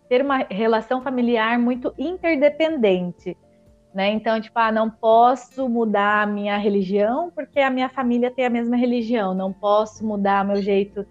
[0.08, 3.36] ter uma relação familiar muito interdependente.
[3.92, 4.10] Né?
[4.10, 8.50] Então, tipo, ah, não posso mudar a minha religião porque a minha família tem a
[8.50, 9.34] mesma religião.
[9.34, 11.04] Não posso mudar meu jeito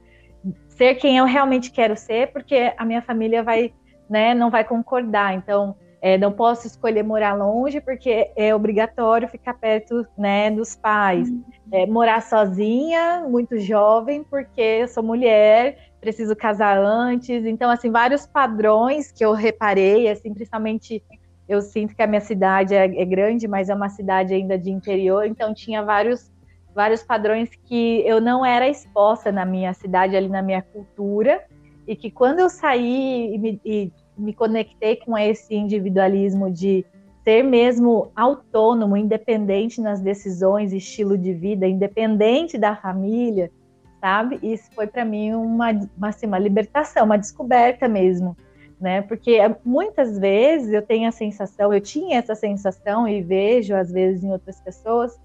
[0.69, 3.73] ser quem eu realmente quero ser porque a minha família vai,
[4.09, 5.33] né, não vai concordar.
[5.33, 11.29] Então, é, não posso escolher morar longe porque é obrigatório ficar perto, né, dos pais.
[11.29, 11.43] Uhum.
[11.71, 17.45] É, morar sozinha, muito jovem, porque eu sou mulher preciso casar antes.
[17.45, 21.03] Então, assim, vários padrões que eu reparei, assim, principalmente
[21.49, 24.69] eu sinto que a minha cidade é, é, grande, mas é uma cidade ainda de
[24.69, 26.33] interior, então tinha vários
[26.73, 31.41] vários padrões que eu não era exposta na minha cidade, ali na minha cultura,
[31.87, 36.85] e que quando eu saí e me, e me conectei com esse individualismo de
[37.23, 43.51] ser mesmo autônomo, independente nas decisões, estilo de vida, independente da família,
[43.99, 44.39] sabe?
[44.43, 48.37] Isso foi para mim uma, uma, assim, uma libertação, uma descoberta mesmo,
[48.79, 49.01] né?
[49.01, 54.23] Porque muitas vezes eu tenho a sensação, eu tinha essa sensação e vejo às vezes
[54.23, 55.19] em outras pessoas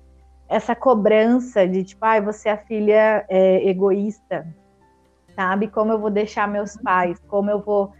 [0.48, 4.46] essa cobrança de tipo, ai, ah, você é a filha é, egoísta,
[5.34, 5.68] sabe?
[5.68, 7.18] Como eu vou deixar meus pais?
[7.28, 7.92] Como eu vou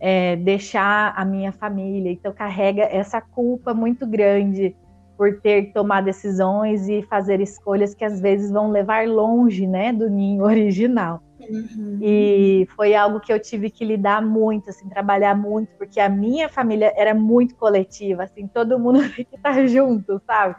[0.00, 2.10] é, deixar a minha família?
[2.10, 4.74] Então carrega essa culpa muito grande
[5.16, 9.92] por ter que tomar decisões e fazer escolhas que às vezes vão levar longe, né,
[9.92, 11.22] do ninho original.
[11.40, 11.98] Uhum.
[12.02, 16.48] E foi algo que eu tive que lidar muito, assim, trabalhar muito, porque a minha
[16.48, 20.56] família era muito coletiva, assim, todo mundo tem que estar junto, sabe?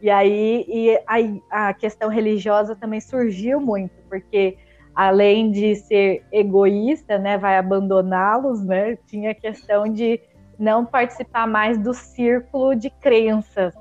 [0.00, 1.00] E aí e
[1.50, 4.58] a, a questão religiosa também surgiu muito, porque
[4.96, 10.18] além de ser egoísta, né, vai abandoná-los, né, tinha a questão de
[10.58, 13.74] não participar mais do círculo de crenças,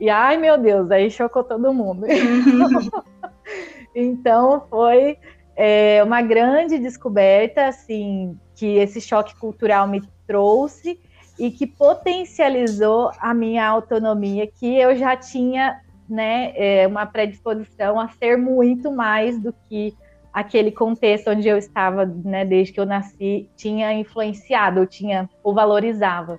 [0.00, 2.04] e ai meu Deus, aí chocou todo mundo.
[3.94, 5.16] então foi
[5.54, 11.00] é, uma grande descoberta, assim, que esse choque cultural me trouxe
[11.38, 18.08] e que potencializou a minha autonomia, que eu já tinha, né, é, uma predisposição a
[18.08, 19.94] ser muito mais do que
[20.36, 25.54] aquele contexto onde eu estava, né, desde que eu nasci, tinha influenciado, ou tinha, ou
[25.54, 26.38] valorizava.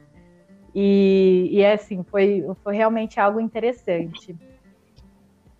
[0.76, 4.36] E, e é assim, foi, foi realmente algo interessante.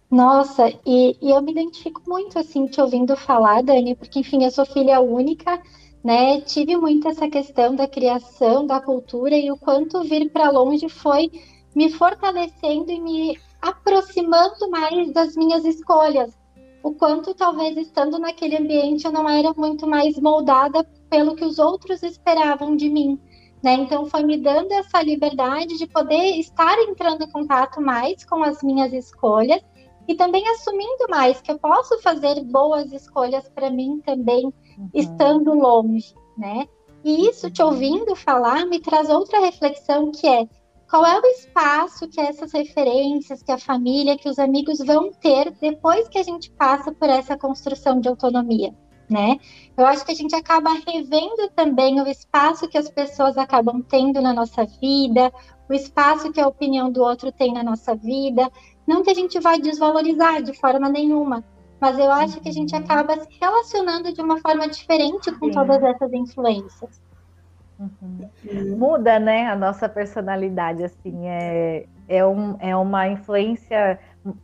[0.10, 4.52] Nossa, e, e, eu me identifico muito assim te ouvindo falar, Dani, porque enfim, eu
[4.52, 5.60] sou filha única,
[6.04, 6.40] né?
[6.42, 11.32] Tive muito essa questão da criação, da cultura e o quanto vir para longe foi
[11.76, 16.38] me fortalecendo e me aproximando mais das minhas escolhas.
[16.84, 21.60] O quanto talvez estando naquele ambiente eu não era muito mais moldada pelo que os
[21.60, 23.20] outros esperavam de mim.
[23.64, 23.74] Né?
[23.74, 28.62] Então, foi me dando essa liberdade de poder estar entrando em contato mais com as
[28.62, 29.62] minhas escolhas
[30.08, 34.90] e também assumindo mais que eu posso fazer boas escolhas para mim também, uhum.
[34.94, 36.68] estando longe, né?
[37.04, 40.48] E isso, te ouvindo falar, me traz outra reflexão que é
[40.90, 45.52] qual é o espaço que essas referências, que a família, que os amigos vão ter
[45.60, 48.74] depois que a gente passa por essa construção de autonomia
[49.10, 49.40] né?
[49.78, 54.22] Eu acho que a gente acaba revendo também o espaço que as pessoas acabam tendo
[54.22, 55.32] na nossa vida,
[55.70, 58.52] o espaço que a opinião do outro tem na nossa vida.
[58.86, 61.44] Não que a gente vai desvalorizar de forma nenhuma,
[61.80, 65.52] mas eu acho que a gente acaba se relacionando de uma forma diferente com Sim.
[65.52, 67.07] todas essas influências.
[67.80, 68.78] Uhum.
[68.78, 74.00] Muda, né, a nossa personalidade, assim, é, é, um, é uma influência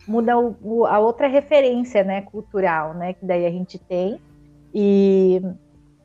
[0.08, 4.20] muda o, o, a outra referência, né, cultural, né, que daí a gente tem
[4.74, 5.42] e,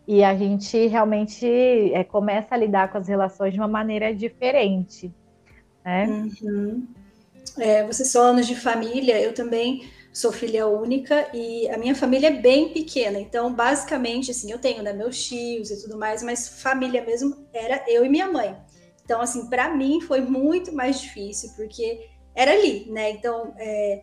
[0.06, 1.46] e a gente realmente
[1.92, 5.12] é, começa a lidar com as relações de uma maneira diferente,
[5.84, 6.06] né?
[6.42, 6.86] Uhum.
[7.58, 12.40] É, vocês falando de família, eu também sou filha única e a minha família é
[12.40, 17.04] bem pequena, então basicamente assim, eu tenho né, meus tios e tudo mais, mas família
[17.04, 18.56] mesmo era eu e minha mãe.
[19.04, 23.10] Então assim, para mim foi muito mais difícil porque era ali, né?
[23.10, 24.02] Então é,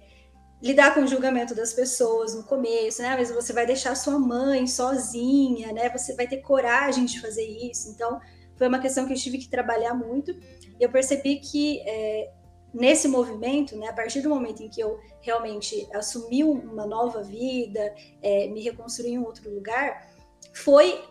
[0.62, 3.15] lidar com o julgamento das pessoas no começo, né?
[3.18, 5.89] Mas você vai deixar sua mãe sozinha, né?
[5.89, 7.89] Você vai ter coragem de fazer isso.
[7.89, 8.20] Então
[8.58, 10.36] foi uma questão que eu tive que trabalhar muito.
[10.80, 12.32] Eu percebi que é,
[12.75, 17.95] nesse movimento, né, a partir do momento em que eu realmente assumi uma nova vida,
[18.21, 20.13] é, me reconstruí em outro lugar,
[20.53, 21.01] foi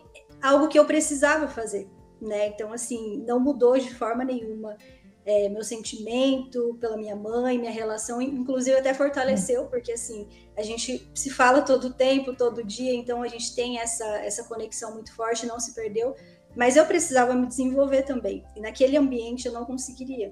[0.41, 1.89] algo que eu precisava fazer,
[2.21, 2.47] né?
[2.47, 4.77] Então, assim, não mudou de forma nenhuma
[5.25, 11.09] é, meu sentimento pela minha mãe, minha relação, inclusive até fortaleceu, porque assim, a gente
[11.15, 15.11] se fala todo o tempo, todo dia, então a gente tem essa, essa conexão muito
[15.15, 16.15] forte, não se perdeu,
[16.55, 20.31] mas eu precisava me desenvolver também, e naquele ambiente eu não conseguiria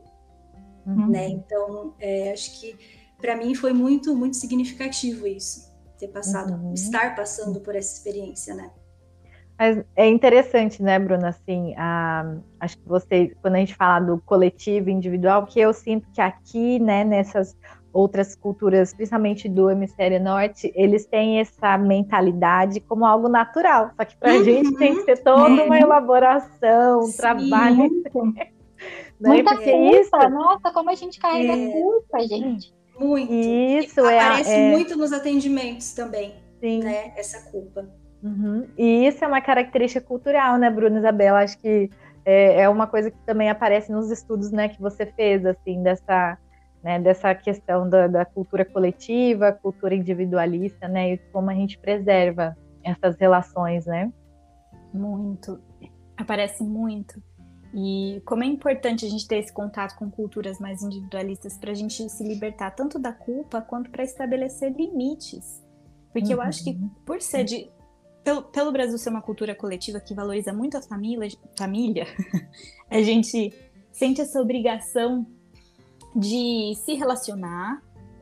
[0.85, 1.07] uhum.
[1.07, 1.29] né?
[1.29, 2.75] Então, é, acho que
[3.19, 6.73] para mim foi muito, muito significativo isso, ter passado, uhum.
[6.73, 8.69] estar passando por essa experiência, né?
[9.57, 11.29] Mas é interessante, né, Bruna?
[11.29, 16.07] Assim, a, acho que você, quando a gente fala do coletivo individual, que eu sinto
[16.11, 17.55] que aqui, né, nessas
[17.93, 23.91] outras culturas, principalmente do hemisfério norte, eles têm essa mentalidade como algo natural.
[23.95, 24.43] Só que para a uhum.
[24.43, 25.65] gente tem que ser toda é.
[25.65, 27.17] uma elaboração, um Sim.
[27.17, 27.89] trabalho.
[29.19, 29.29] Né?
[29.29, 30.29] Muita Porque culpa, isso...
[30.29, 31.71] nossa, como a gente carrega é...
[31.71, 32.73] culpa, gente.
[32.99, 33.31] Muito.
[33.31, 34.71] Isso é, aparece é...
[34.71, 36.79] muito nos atendimentos também, Sim.
[36.83, 37.13] né?
[37.15, 37.87] Essa culpa.
[38.21, 38.67] Uhum.
[38.77, 41.39] E isso é uma característica cultural, né, Bruna Isabela?
[41.39, 41.89] Acho que
[42.25, 46.37] é, é, uma coisa que também aparece nos estudos, né, que você fez, assim, dessa,
[46.81, 52.55] né, dessa questão da, da cultura coletiva, cultura individualista, né, e como a gente preserva
[52.81, 54.11] essas relações, né?
[54.93, 55.59] Muito.
[56.15, 57.21] Aparece muito.
[57.73, 61.73] E como é importante a gente ter esse contato com culturas mais individualistas para a
[61.73, 65.61] gente se libertar tanto da culpa quanto para estabelecer limites.
[66.11, 66.33] Porque uhum.
[66.33, 66.89] eu acho que uhum.
[67.03, 67.71] por ser de.
[68.23, 72.07] Pelo, pelo Brasil ser uma cultura coletiva que valoriza muito a família, família
[72.89, 73.53] a gente
[73.91, 75.27] sente essa obrigação
[76.15, 77.81] de se relacionar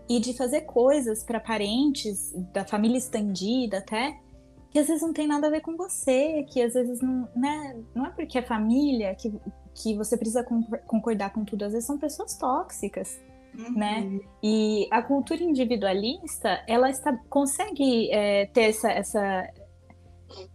[0.10, 4.20] e de fazer coisas para parentes da família estendida até
[4.72, 7.76] que às vezes não tem nada a ver com você, que às vezes não, né,
[7.94, 9.32] não é porque é família que,
[9.76, 10.44] que você precisa
[10.88, 13.20] concordar com tudo, às vezes são pessoas tóxicas.
[13.54, 13.74] Uhum.
[13.74, 14.20] Né?
[14.42, 19.50] E a cultura individualista, ela está, consegue é, ter essa, essa,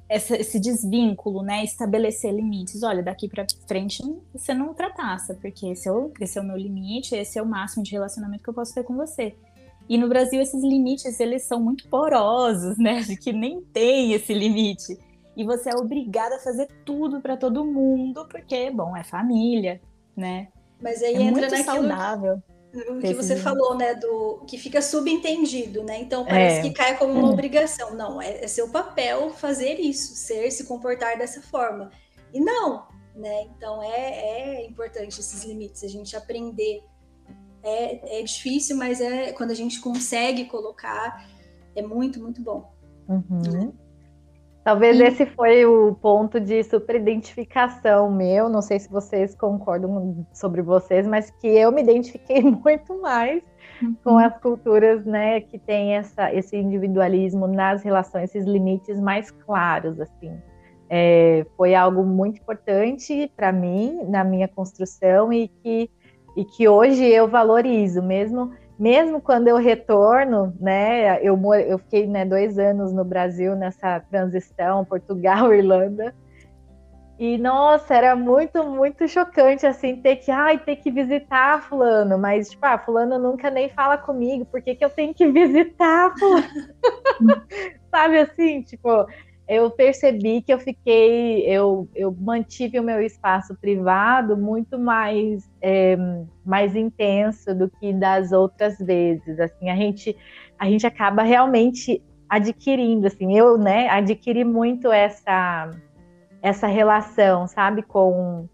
[0.09, 1.63] essa, esse desvínculo, né?
[1.63, 2.83] Estabelecer limites.
[2.83, 4.03] Olha, daqui para frente
[4.33, 7.47] você não ultrapassa, porque esse é, o, esse é o meu limite, esse é o
[7.47, 9.37] máximo de relacionamento que eu posso ter com você.
[9.89, 13.01] E no Brasil esses limites eles são muito porosos, né?
[13.01, 14.99] De que nem tem esse limite.
[15.37, 19.81] E você é obrigada a fazer tudo para todo mundo, porque, bom, é família,
[20.17, 20.49] né?
[20.81, 22.43] Mas aí é entra muito naquilo saudável.
[22.91, 25.99] O que você falou, né, do que fica subentendido, né?
[26.01, 26.63] Então parece é.
[26.63, 27.95] que cai como uma obrigação.
[27.95, 31.91] Não, é, é seu papel fazer isso, ser, se comportar dessa forma.
[32.35, 33.45] E não, né?
[33.45, 36.83] Então é, é importante esses limites, a gente aprender
[37.67, 41.27] é, é difícil, mas é quando a gente consegue colocar,
[41.75, 42.73] é muito, muito bom.
[43.09, 43.73] Uhum.
[44.65, 45.03] Talvez e...
[45.05, 48.49] esse foi o ponto de superidentificação meu.
[48.49, 53.43] Não sei se vocês concordam sobre vocês, mas que eu me identifiquei muito mais
[53.83, 53.97] uhum.
[54.03, 60.01] com as culturas, né, que tem essa, esse individualismo nas relações, esses limites mais claros,
[60.01, 60.33] assim.
[60.89, 65.91] É, foi algo muito importante para mim na minha construção e que
[66.37, 71.19] e que hoje eu valorizo, mesmo mesmo quando eu retorno, né?
[71.23, 76.15] Eu, eu fiquei né, dois anos no Brasil nessa transição, Portugal, Irlanda.
[77.19, 82.51] E nossa, era muito, muito chocante assim ter que, ai, ter que visitar fulano, mas
[82.51, 86.47] tipo, ah, fulano nunca nem fala comigo, por que, que eu tenho que visitar fulano?
[87.91, 89.07] Sabe assim, tipo,
[89.49, 95.97] eu percebi que eu fiquei, eu, eu mantive o meu espaço privado muito mais, é,
[96.45, 99.39] mais intenso do que das outras vezes.
[99.39, 100.17] Assim, a gente,
[100.59, 105.71] a gente acaba realmente adquirindo, assim, eu, né, adquiri muito essa,
[106.43, 108.49] essa relação, sabe, com,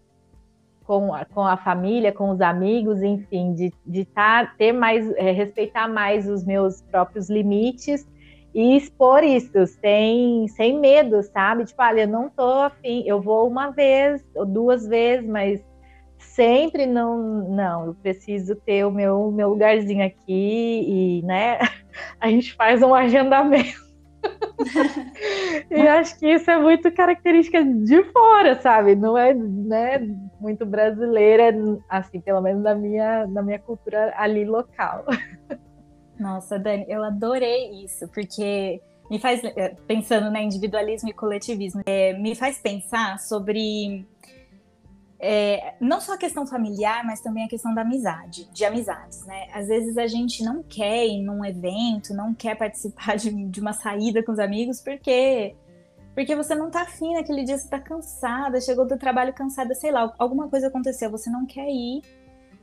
[0.83, 5.31] com, a, com a família, com os amigos, enfim, de, de tá, ter mais, é,
[5.31, 8.07] respeitar mais os meus próprios limites
[8.53, 11.65] e expor isso sem, sem medo, sabe?
[11.65, 15.63] Tipo, olha, eu não tô afim, eu vou uma vez ou duas vezes, mas
[16.19, 21.59] sempre não, não, eu preciso ter o meu, meu lugarzinho aqui e, né,
[22.19, 23.83] a gente faz um agendamento.
[25.69, 28.95] e acho que isso é muito característica de fora, sabe?
[28.95, 29.99] Não é né,
[30.39, 31.53] muito brasileira,
[31.89, 35.05] assim, pelo menos na minha, na minha cultura ali local.
[36.19, 42.13] Nossa, Dani, eu adorei isso, porque me faz, eh, pensando no individualismo e coletivismo, é,
[42.13, 44.05] me faz pensar sobre
[45.25, 49.47] é, não só a questão familiar, mas também a questão da amizade, de amizades, né?
[49.53, 53.71] Às vezes a gente não quer ir num evento, não quer participar de, de uma
[53.71, 55.55] saída com os amigos, porque
[56.13, 59.91] porque você não tá afim naquele dia, você tá cansada, chegou do trabalho cansada, sei
[59.91, 62.01] lá, alguma coisa aconteceu, você não quer ir.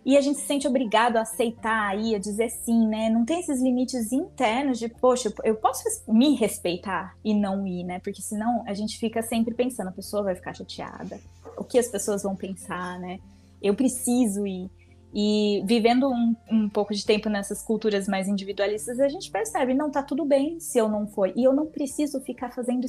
[0.04, 3.10] E a gente se sente obrigado a aceitar aí, a dizer sim, né?
[3.10, 7.98] Não tem esses limites internos de, poxa, eu posso me respeitar e não ir, né?
[8.00, 11.20] Porque senão a gente fica sempre pensando, a pessoa vai ficar chateada,
[11.56, 13.18] o que as pessoas vão pensar, né?
[13.62, 14.70] Eu preciso ir.
[15.12, 19.90] E vivendo um, um, pouco de tempo nessas culturas mais individualistas, a gente percebe, não,
[19.90, 21.32] tá tudo bem se eu não for.
[21.36, 22.86] E eu não preciso ficar fazendo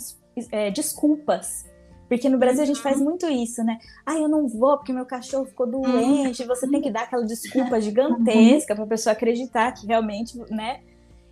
[0.51, 1.65] é, desculpas.
[2.11, 3.05] Porque no Brasil a gente faz uhum.
[3.05, 3.79] muito isso, né?
[4.05, 6.43] Ah, eu não vou porque meu cachorro ficou doente.
[6.43, 10.81] Você tem que dar aquela desculpa gigantesca para a pessoa acreditar que realmente, né?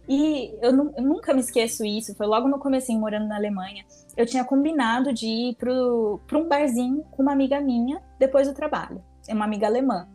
[0.08, 2.16] E eu, eu, nunca me esqueço isso.
[2.16, 3.84] Foi logo no começo, morando na Alemanha.
[4.16, 9.04] Eu tinha combinado de ir para um barzinho com uma amiga minha depois do trabalho.
[9.28, 10.08] É uma amiga alemã.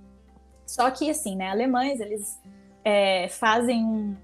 [0.64, 1.50] Só que, assim, né?
[1.50, 2.40] Alemães, eles
[2.82, 4.16] é, fazem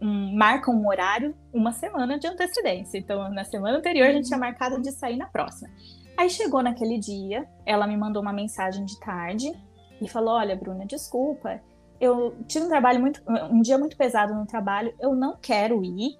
[0.00, 2.98] um, marcam um horário uma semana de antecedência.
[2.98, 5.70] Então, na semana anterior, a gente tinha marcado de sair na próxima.
[6.16, 9.52] Aí chegou naquele dia, ela me mandou uma mensagem de tarde
[10.00, 11.60] e falou: Olha, Bruna, desculpa,
[12.00, 16.18] eu tive um trabalho muito, um dia muito pesado no trabalho, eu não quero ir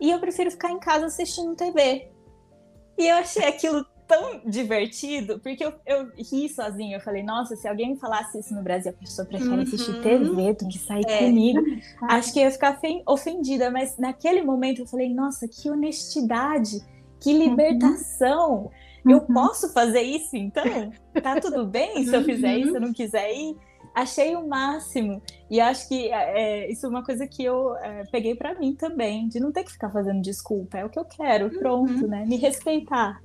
[0.00, 2.10] e eu prefiro ficar em casa assistindo TV.
[2.98, 6.98] E eu achei aquilo tão divertido, porque eu, eu ri sozinha.
[6.98, 9.62] Eu falei, nossa, se alguém me falasse isso no Brasil, a pessoa prefere uhum.
[9.62, 11.18] assistir TV do que sair é.
[11.18, 11.60] comigo.
[12.10, 16.84] Acho que eu ia ficar ofendida, mas naquele momento eu falei, nossa, que honestidade,
[17.18, 17.38] que uhum.
[17.38, 18.70] libertação.
[19.02, 19.12] Uhum.
[19.12, 20.92] Eu posso fazer isso então?
[21.22, 23.56] Tá tudo bem se eu fizer isso, eu não quiser ir?
[23.94, 25.20] achei o máximo.
[25.50, 29.28] E acho que é, isso é uma coisa que eu é, peguei para mim também,
[29.28, 30.78] de não ter que ficar fazendo desculpa.
[30.78, 32.08] É o que eu quero, pronto, uhum.
[32.08, 32.24] né?
[32.24, 33.20] Me respeitar.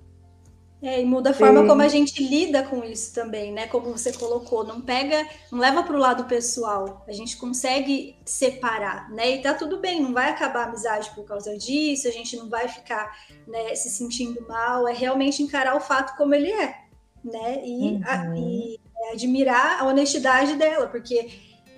[0.79, 1.67] É, e muda a forma Sim.
[1.67, 3.65] como a gente lida com isso também, né?
[3.65, 7.03] Como você colocou, não pega, não leva para o lado pessoal.
[7.07, 9.31] A gente consegue separar, né?
[9.31, 12.47] E tá tudo bem, não vai acabar a amizade por causa disso, a gente não
[12.47, 13.11] vai ficar
[13.47, 16.75] né, se sentindo mal, é realmente encarar o fato como ele é,
[17.23, 17.59] né?
[17.65, 18.01] E, uhum.
[18.05, 18.79] a, e
[19.11, 21.27] admirar a honestidade dela, porque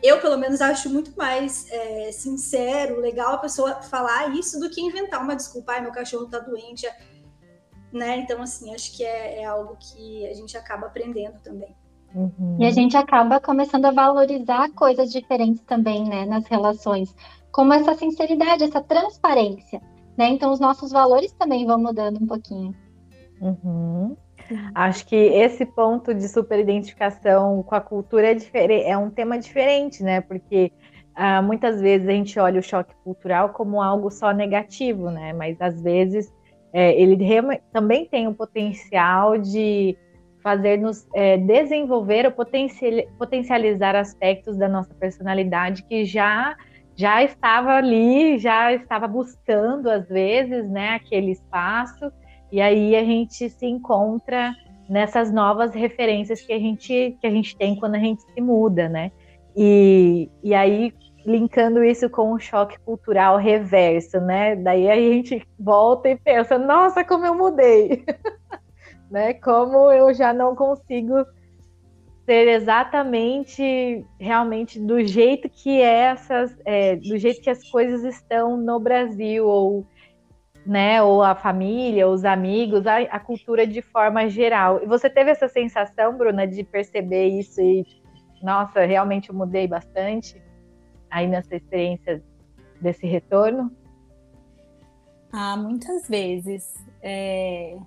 [0.03, 4.81] eu, pelo menos, acho muito mais é, sincero, legal a pessoa falar isso do que
[4.81, 6.87] inventar uma desculpa, ai, meu cachorro tá doente,
[7.91, 8.17] né?
[8.17, 11.75] Então, assim, acho que é, é algo que a gente acaba aprendendo também.
[12.13, 12.57] Uhum.
[12.59, 17.15] E a gente acaba começando a valorizar coisas diferentes também, né, nas relações,
[17.51, 19.81] como essa sinceridade, essa transparência,
[20.17, 20.29] né?
[20.29, 22.73] Então, os nossos valores também vão mudando um pouquinho.
[23.39, 24.17] Uhum.
[24.73, 30.21] Acho que esse ponto de superidentificação com a cultura é, é um tema diferente, né?
[30.21, 30.71] Porque
[31.15, 35.33] ah, muitas vezes a gente olha o choque cultural como algo só negativo, né?
[35.33, 36.33] Mas às vezes
[36.71, 37.17] é, ele
[37.71, 39.97] também tem o potencial de
[40.43, 42.31] fazer-nos é, desenvolver ou
[43.17, 46.55] potencializar aspectos da nossa personalidade que já
[46.95, 52.11] já estava ali, já estava buscando às vezes, né, aquele espaço
[52.51, 54.53] e aí a gente se encontra
[54.89, 58.89] nessas novas referências que a gente que a gente tem quando a gente se muda,
[58.89, 59.11] né?
[59.55, 60.93] E, e aí
[61.29, 64.55] linkando isso com o choque cultural reverso, né?
[64.55, 68.03] Daí a gente volta e pensa, nossa, como eu mudei,
[69.11, 69.35] né?
[69.35, 71.23] Como eu já não consigo
[72.25, 78.79] ser exatamente, realmente do jeito que essas, é, do jeito que as coisas estão no
[78.79, 79.85] Brasil ou
[80.65, 84.81] né, ou a família, os amigos, a, a, cultura de forma geral.
[84.83, 87.83] E você teve essa sensação, Bruna, de perceber isso e,
[88.43, 90.39] nossa, realmente eu mudei bastante
[91.09, 92.23] aí nessa experiência
[92.81, 93.71] desse retorno?
[95.31, 96.73] Ah, muitas vezes.
[97.01, 97.77] É...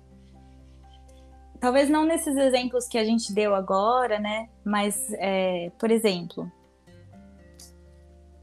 [1.59, 4.49] Talvez não nesses exemplos que a gente deu agora, né?
[4.65, 6.51] Mas, é, por exemplo,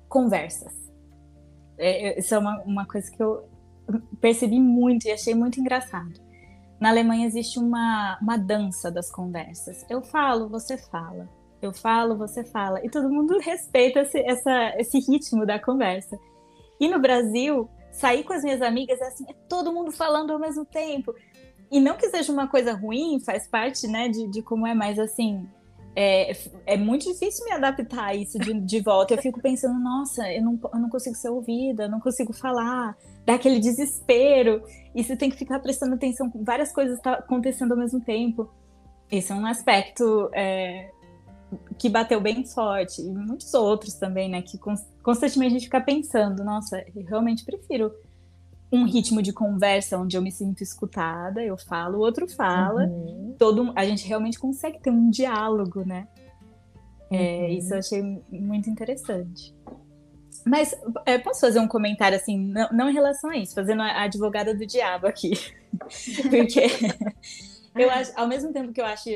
[0.08, 0.74] conversas.
[1.76, 3.46] É, isso é uma, uma coisa que eu,
[4.20, 6.20] percebi muito e achei muito engraçado.
[6.78, 9.84] Na Alemanha existe uma, uma dança das conversas.
[9.88, 11.28] Eu falo, você fala.
[11.60, 12.84] Eu falo, você fala.
[12.84, 16.18] E todo mundo respeita esse, essa, esse ritmo da conversa.
[16.78, 20.38] E no Brasil, sair com as minhas amigas é assim, é todo mundo falando ao
[20.38, 21.14] mesmo tempo.
[21.70, 24.98] E não que seja uma coisa ruim, faz parte, né, de, de como é, mas
[24.98, 25.46] assim,
[25.94, 26.36] é,
[26.66, 29.14] é muito difícil me adaptar a isso de, de volta.
[29.14, 32.96] Eu fico pensando, nossa, eu não, eu não consigo ser ouvida, eu não consigo falar,
[33.24, 34.62] dá aquele desespero.
[34.94, 38.50] E você tem que ficar prestando atenção várias coisas tá acontecendo ao mesmo tempo.
[39.10, 40.90] Esse é um aspecto é,
[41.78, 43.00] que bateu bem forte.
[43.02, 44.42] E muitos outros também, né?
[44.42, 44.58] Que
[45.02, 47.92] constantemente a gente fica pensando, nossa, eu realmente prefiro
[48.72, 53.34] um ritmo de conversa onde eu me sinto escutada, eu falo, o outro fala, uhum.
[53.36, 56.06] todo a gente realmente consegue ter um diálogo, né?
[57.10, 57.20] É, uhum.
[57.20, 59.54] É, isso eu achei muito interessante.
[60.46, 60.74] Mas
[61.04, 64.54] é, posso fazer um comentário assim, não, não, em relação a isso, fazendo a advogada
[64.54, 65.32] do diabo aqui,
[66.30, 66.62] porque
[67.74, 69.08] eu acho, ao mesmo tempo que eu acho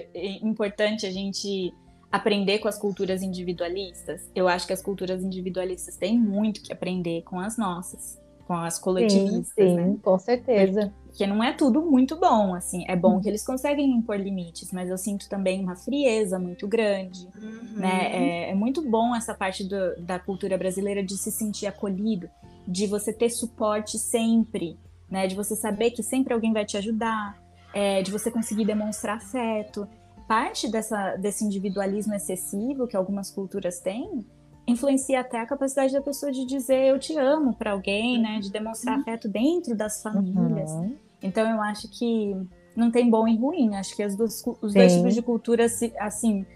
[0.43, 1.73] importante a gente
[2.15, 7.23] aprender com as culturas individualistas, eu acho que as culturas individualistas têm muito que aprender
[7.23, 9.97] com as nossas com as coletivistas, sim, sim, né?
[10.03, 10.93] com certeza.
[11.07, 12.85] Porque não é tudo muito bom, assim.
[12.87, 17.27] É bom que eles conseguem impor limites, mas eu sinto também uma frieza muito grande,
[17.43, 17.81] uhum.
[17.81, 18.11] né?
[18.13, 22.29] É, é, muito bom essa parte do, da cultura brasileira de se sentir acolhido,
[22.69, 24.79] de você ter suporte sempre,
[25.11, 25.27] né?
[25.27, 27.43] De você saber que sempre alguém vai te ajudar,
[27.73, 29.89] é, de você conseguir demonstrar afeto.
[30.27, 34.25] Parte dessa, desse individualismo excessivo que algumas culturas têm
[34.67, 38.41] influencia até a capacidade da pessoa de dizer eu te amo para alguém, né?
[38.41, 39.03] De demonstrar uhum.
[39.03, 40.71] afeto dentro das famílias.
[40.73, 40.97] Uhum.
[41.23, 42.35] Então eu acho que
[42.75, 43.77] não tem bom e ruim.
[43.77, 44.79] Acho que as duas, os Sim.
[44.79, 45.67] dois tipos de cultura,
[46.01, 46.47] assim,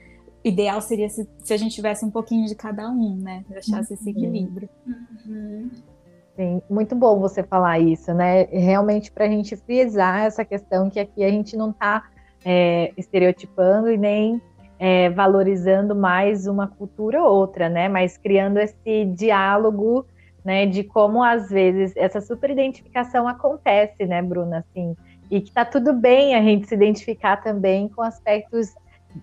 [0.43, 3.45] ideal seria se, se, a gente tivesse um pouquinho de cada um, né?
[3.57, 4.17] Achasse esse uhum.
[4.17, 4.69] equilíbrio.
[5.27, 5.71] Uhum.
[6.35, 8.45] Sim, muito bom você falar isso, né?
[8.45, 12.05] Realmente para a gente frisar essa questão que aqui a gente não está
[12.45, 14.41] é, estereotipando e nem
[14.79, 17.89] é, valorizando mais uma cultura ou outra, né?
[17.89, 20.07] Mas criando esse diálogo,
[20.45, 20.67] né?
[20.67, 24.59] De como às vezes essa superidentificação acontece, né, Bruna?
[24.59, 24.97] Assim,
[25.31, 28.75] e que tá tudo bem a gente se identificar também com aspectos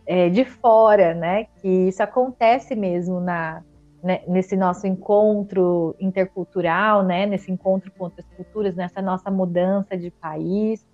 [0.06, 1.46] é, de fora, né?
[1.62, 3.64] Que isso acontece mesmo na
[4.04, 7.26] né, nesse nosso encontro intercultural, né?
[7.26, 10.86] Nesse encontro com outras culturas, nessa nossa mudança de país,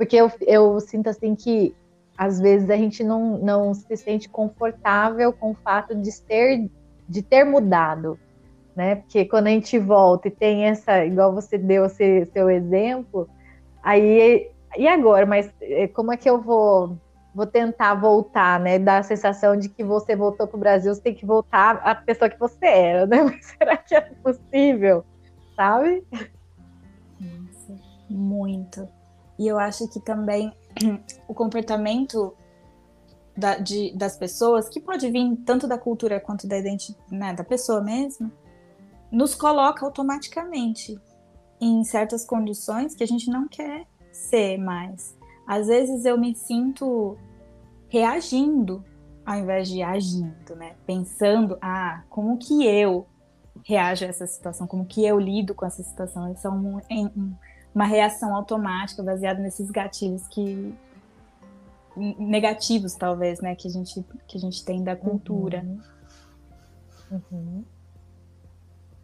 [0.00, 1.76] porque eu, eu sinto assim que
[2.16, 6.70] às vezes a gente não, não se sente confortável com o fato de ter,
[7.06, 8.18] de ter mudado,
[8.74, 8.94] né?
[8.94, 13.28] Porque quando a gente volta e tem essa, igual você deu esse, seu exemplo,
[13.82, 15.26] aí e agora?
[15.26, 16.96] Mas eh, como é que eu vou
[17.34, 18.78] vou tentar voltar, né?
[18.78, 21.94] Dar a sensação de que você voltou para o Brasil, você tem que voltar a
[21.94, 23.20] pessoa que você era, né?
[23.22, 25.04] Mas será que é possível?
[25.54, 26.02] Sabe?
[27.20, 27.78] Nossa,
[28.08, 28.99] muito.
[29.40, 30.52] E eu acho que também
[31.26, 32.36] o comportamento
[33.34, 37.42] da, de, das pessoas, que pode vir tanto da cultura quanto da identidade né, da
[37.42, 38.30] pessoa mesma,
[39.10, 41.00] nos coloca automaticamente
[41.58, 45.16] em certas condições que a gente não quer ser mais.
[45.46, 47.16] Às vezes eu me sinto
[47.88, 48.84] reagindo
[49.24, 50.74] ao invés de agindo, né?
[50.84, 53.06] Pensando, ah, como que eu
[53.64, 56.30] reajo a essa situação, como que eu lido com essa situação.
[56.30, 57.34] Isso é um, um,
[57.74, 60.74] uma reação automática baseada nesses gatilhos que
[61.96, 65.64] negativos talvez, né, que a gente que a gente tem da cultura.
[67.10, 67.20] Uhum.
[67.32, 67.64] Uhum.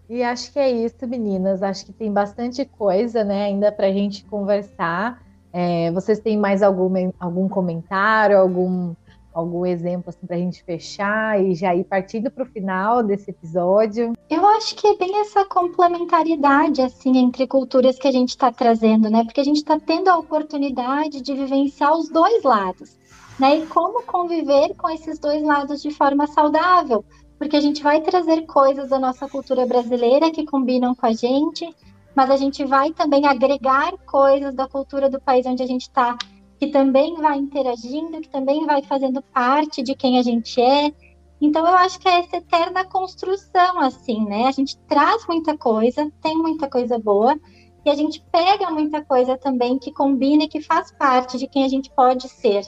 [0.08, 1.62] E acho que é isso, meninas.
[1.62, 5.20] Acho que tem bastante coisa, né, ainda para a gente conversar.
[5.52, 8.94] É, vocês têm mais algum, algum comentário, algum
[9.36, 13.30] algum exemplo assim, para a gente fechar e já ir partindo para o final desse
[13.30, 14.14] episódio?
[14.30, 19.10] Eu acho que é bem essa complementaridade assim entre culturas que a gente está trazendo,
[19.10, 19.24] né?
[19.24, 22.96] Porque a gente está tendo a oportunidade de vivenciar os dois lados,
[23.38, 23.58] né?
[23.58, 27.04] E como conviver com esses dois lados de forma saudável,
[27.38, 31.68] porque a gente vai trazer coisas da nossa cultura brasileira que combinam com a gente,
[32.14, 36.16] mas a gente vai também agregar coisas da cultura do país onde a gente está
[36.58, 40.92] que também vai interagindo, que também vai fazendo parte de quem a gente é.
[41.40, 44.46] Então eu acho que é essa eterna construção, assim, né?
[44.46, 47.38] A gente traz muita coisa, tem muita coisa boa,
[47.84, 51.64] e a gente pega muita coisa também que combina e que faz parte de quem
[51.64, 52.62] a gente pode ser.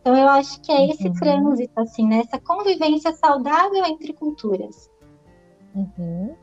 [0.00, 1.14] Então eu acho que é esse uhum.
[1.14, 2.22] trânsito, assim, né?
[2.26, 4.90] Essa convivência saudável entre culturas.
[5.74, 6.34] Uhum.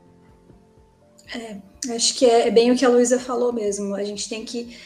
[1.34, 1.60] É,
[1.94, 3.94] acho que é bem o que a Luísa falou mesmo.
[3.94, 4.76] A gente tem que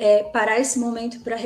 [0.00, 1.36] é, parar esse momento para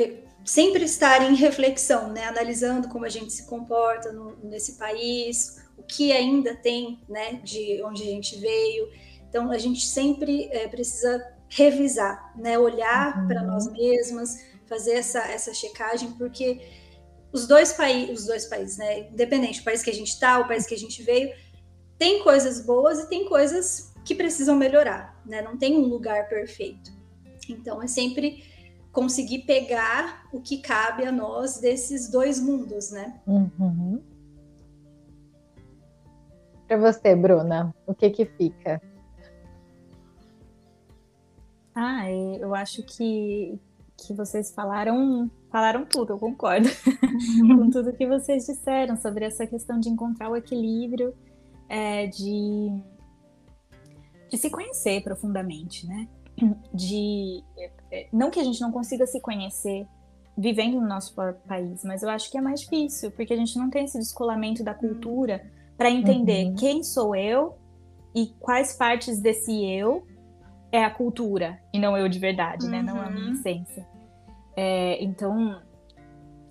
[0.45, 2.23] sempre estar em reflexão, né?
[2.23, 7.83] analisando como a gente se comporta no, nesse país, o que ainda tem né, de
[7.83, 8.87] onde a gente veio.
[9.27, 12.57] Então, a gente sempre é, precisa revisar, né?
[12.57, 13.27] olhar uhum.
[13.27, 14.37] para nós mesmas,
[14.67, 16.61] fazer essa, essa checagem, porque
[17.33, 19.09] os dois, países, os dois países, né?
[19.09, 21.29] independente do país que a gente está, o país que a gente veio,
[21.97, 25.41] tem coisas boas e tem coisas que precisam melhorar, né?
[25.41, 26.94] não tem um lugar perfeito.
[27.49, 28.43] Então, é sempre
[28.91, 33.19] conseguir pegar o que cabe a nós desses dois mundos, né?
[33.27, 34.01] Uhum.
[36.65, 38.81] Para você, Bruna, o que que fica?
[41.75, 43.59] Ah, é, eu acho que,
[43.97, 46.67] que vocês falaram falaram tudo, eu concordo
[47.39, 51.13] com tudo que vocês disseram sobre essa questão de encontrar o equilíbrio,
[51.69, 52.81] é, de,
[54.29, 56.07] de se conhecer profundamente, né?
[56.73, 57.43] De
[57.91, 59.87] é, não que a gente não consiga se conhecer
[60.37, 61.15] vivendo no nosso
[61.47, 64.63] país, mas eu acho que é mais difícil, porque a gente não tem esse descolamento
[64.63, 66.55] da cultura para entender uhum.
[66.55, 67.57] quem sou eu
[68.13, 70.05] e quais partes desse eu
[70.71, 72.71] é a cultura e não eu de verdade, uhum.
[72.71, 72.83] né?
[72.83, 73.33] Não a minha uhum.
[73.33, 73.87] essência.
[74.57, 75.61] É, então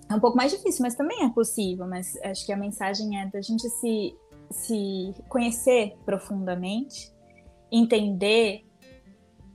[0.09, 1.87] é um pouco mais difícil, mas também é possível.
[1.87, 4.15] Mas acho que a mensagem é da gente se,
[4.51, 7.11] se conhecer profundamente,
[7.71, 8.63] entender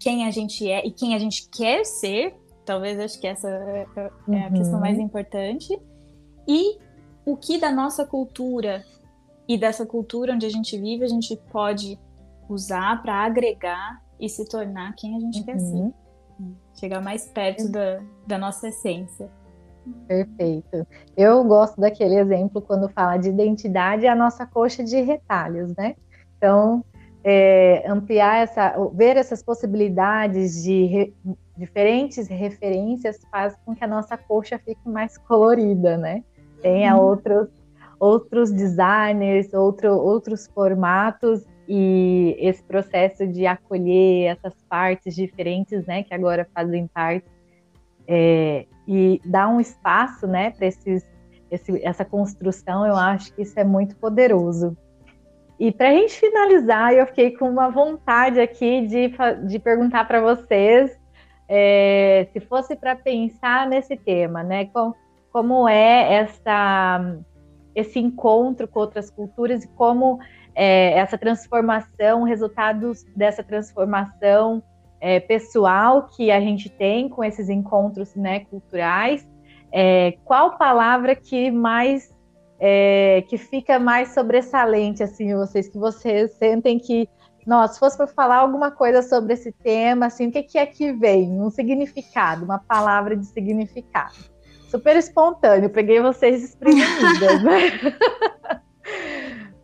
[0.00, 2.34] quem a gente é e quem a gente quer ser.
[2.64, 4.54] Talvez acho que essa é, é, é a uhum.
[4.54, 5.78] questão mais importante.
[6.48, 6.78] E
[7.24, 8.82] o que da nossa cultura
[9.46, 11.98] e dessa cultura onde a gente vive a gente pode
[12.48, 15.44] usar para agregar e se tornar quem a gente uhum.
[15.44, 15.92] quer ser.
[16.74, 19.30] Chegar mais perto da, da nossa essência.
[20.06, 20.86] Perfeito.
[21.16, 25.94] Eu gosto daquele exemplo quando fala de identidade, a nossa coxa de retalhos, né?
[26.36, 26.84] Então,
[27.22, 31.14] é, ampliar essa, ver essas possibilidades de re,
[31.56, 36.24] diferentes referências faz com que a nossa coxa fique mais colorida, né?
[36.62, 37.02] Tenha uhum.
[37.02, 37.48] outros,
[37.98, 46.12] outros designers, outro, outros formatos e esse processo de acolher essas partes diferentes, né, que
[46.12, 47.26] agora fazem parte,
[48.08, 51.06] é, e dar um espaço, né, para esses,
[51.48, 54.76] esse, essa construção, eu acho que isso é muito poderoso.
[55.60, 59.12] E para a gente finalizar, eu fiquei com uma vontade aqui de,
[59.46, 60.98] de perguntar para vocês
[61.46, 64.64] é, se fosse para pensar nesse tema, né?
[64.64, 64.94] Com,
[65.30, 67.14] como é essa,
[67.74, 70.18] esse encontro com outras culturas e como
[70.54, 74.62] é, essa transformação, resultados dessa transformação
[74.98, 79.28] é, pessoal que a gente tem com esses encontros né, culturais.
[79.70, 82.18] É, qual palavra que mais
[82.60, 87.08] é, que fica mais sobressalente assim vocês que vocês sentem que
[87.46, 90.66] nossa, se fosse para falar alguma coisa sobre esse tema, assim, o que, que é
[90.66, 91.40] que vem?
[91.40, 94.14] Um significado, uma palavra de significado.
[94.70, 97.96] Super espontâneo, peguei vocês desprevenidas, né?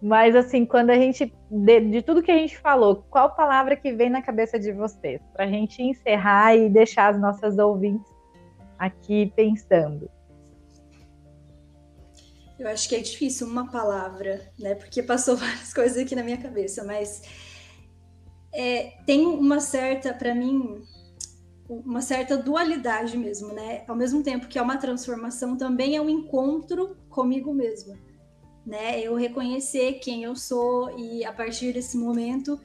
[0.02, 3.92] Mas assim, quando a gente de, de, tudo que a gente falou, qual palavra que
[3.92, 8.10] vem na cabeça de vocês para a gente encerrar e deixar as nossas ouvintes
[8.78, 10.10] aqui pensando?
[12.58, 14.74] Eu acho que é difícil uma palavra, né?
[14.74, 17.22] Porque passou várias coisas aqui na minha cabeça, mas
[18.52, 20.82] é, tem uma certa, para mim,
[21.68, 23.84] uma certa dualidade mesmo, né?
[23.86, 27.98] Ao mesmo tempo que é uma transformação, também é um encontro comigo mesma,
[28.64, 29.00] né?
[29.00, 32.58] Eu reconhecer quem eu sou e a partir desse momento,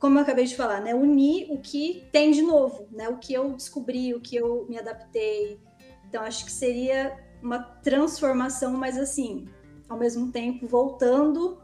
[0.00, 0.94] como eu acabei de falar, né?
[0.94, 3.08] Unir o que tem de novo, né?
[3.08, 5.60] O que eu descobri, o que eu me adaptei.
[6.08, 9.46] Então acho que seria uma transformação, mas assim,
[9.88, 11.58] ao mesmo tempo voltando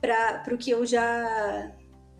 [0.00, 1.72] para o que eu já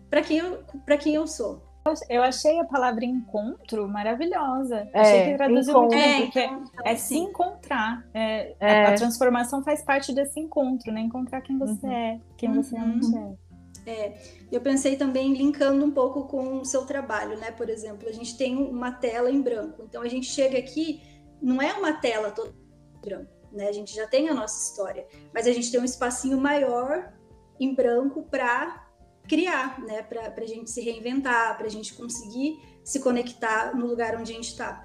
[0.09, 1.63] para quem eu para quem eu sou.
[2.11, 4.87] Eu achei a palavra encontro maravilhosa.
[4.93, 6.51] É, achei que traduziu muito bem, porque é,
[6.85, 8.05] é se encontrar.
[8.13, 8.85] É, é.
[8.85, 11.01] A, a, transformação faz parte desse encontro, né?
[11.01, 11.93] Encontrar quem você uhum.
[11.93, 12.63] é, quem uhum.
[12.63, 13.51] você realmente é.
[13.87, 14.15] É,
[14.53, 17.51] eu pensei também linkando um pouco com o seu trabalho, né?
[17.51, 21.01] Por exemplo, a gente tem uma tela em branco, então a gente chega aqui
[21.41, 22.55] não é uma tela toda
[23.01, 23.69] branca, né?
[23.69, 27.13] A gente já tem a nossa história, mas a gente tem um espacinho maior
[27.59, 28.87] em branco para
[29.29, 30.03] criar, né?
[30.03, 34.35] Para a gente se reinventar, para a gente conseguir se conectar no lugar onde a
[34.35, 34.85] gente está.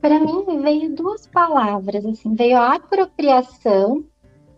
[0.00, 4.04] Para mim veio duas palavras, assim, veio a apropriação,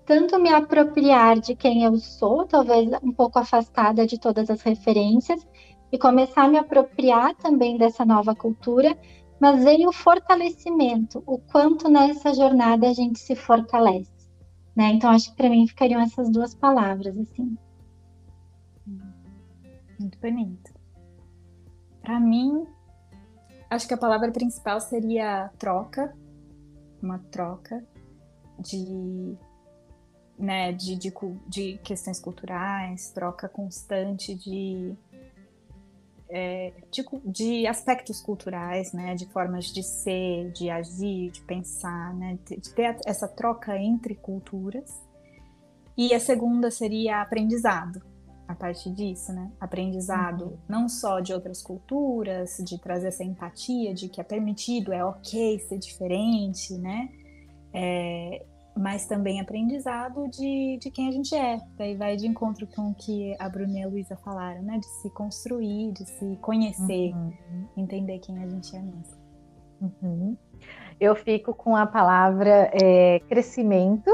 [0.06, 5.46] tanto me apropriar de quem eu sou, talvez um pouco afastada de todas as referências,
[5.92, 8.98] e começar a me apropriar também dessa nova cultura,
[9.44, 14.10] mas veio o fortalecimento, o quanto nessa jornada a gente se fortalece,
[14.74, 14.86] né?
[14.92, 17.54] Então acho que para mim ficariam essas duas palavras assim.
[20.00, 20.72] Muito bonito.
[22.00, 22.66] Para mim,
[23.68, 26.16] acho que a palavra principal seria troca,
[27.02, 27.84] uma troca
[28.58, 29.36] de,
[30.38, 31.12] né, de, de,
[31.46, 34.96] de questões culturais, troca constante de
[36.28, 42.38] é, de, de, aspectos culturais, né, de formas de ser, de agir, de pensar, né,
[42.46, 45.02] de, ter essa troca entre culturas.
[45.96, 48.02] E a segunda seria aprendizado,
[48.48, 49.50] a partir disso, né?
[49.60, 50.58] Aprendizado uhum.
[50.68, 55.58] não só de outras culturas, de trazer essa empatia de que é permitido, é ok
[55.60, 57.08] ser diferente, né?
[57.72, 58.44] É,
[58.76, 61.58] mas também aprendizado de, de quem a gente é.
[61.76, 64.78] Daí vai de encontro com o que a Bruna e a Luísa falaram, né?
[64.78, 67.68] De se construir, de se conhecer, uhum.
[67.76, 69.24] entender quem a gente é mesmo.
[69.80, 70.36] Uhum.
[71.00, 74.10] Eu fico com a palavra é, crescimento,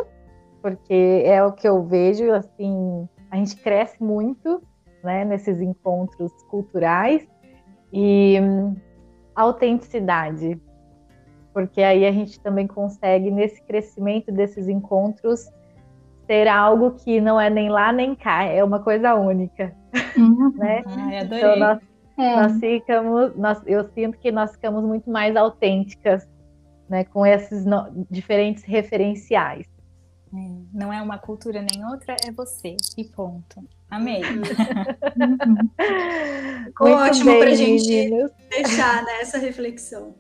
[0.61, 4.62] porque é o que eu vejo, assim, a gente cresce muito
[5.02, 7.26] né, nesses encontros culturais
[7.92, 8.76] e hum,
[9.34, 10.61] autenticidade,
[11.66, 15.48] porque aí a gente também consegue, nesse crescimento desses encontros,
[16.26, 19.74] ter algo que não é nem lá nem cá, é uma coisa única.
[20.16, 20.52] Uhum.
[20.56, 20.82] né?
[20.86, 21.44] Ai, adorei.
[21.44, 21.78] Então, nós,
[22.18, 22.36] é.
[22.36, 26.28] nós ficamos, nós, eu sinto que nós ficamos muito mais autênticas
[26.88, 29.66] né, com esses no, diferentes referenciais.
[30.32, 30.36] É,
[30.72, 32.76] não é uma cultura nem outra, é você.
[32.96, 33.64] E ponto.
[33.90, 34.22] Amei.
[36.66, 38.30] Ficou ótimo para a gente meninos.
[38.48, 40.14] deixar nessa né, reflexão.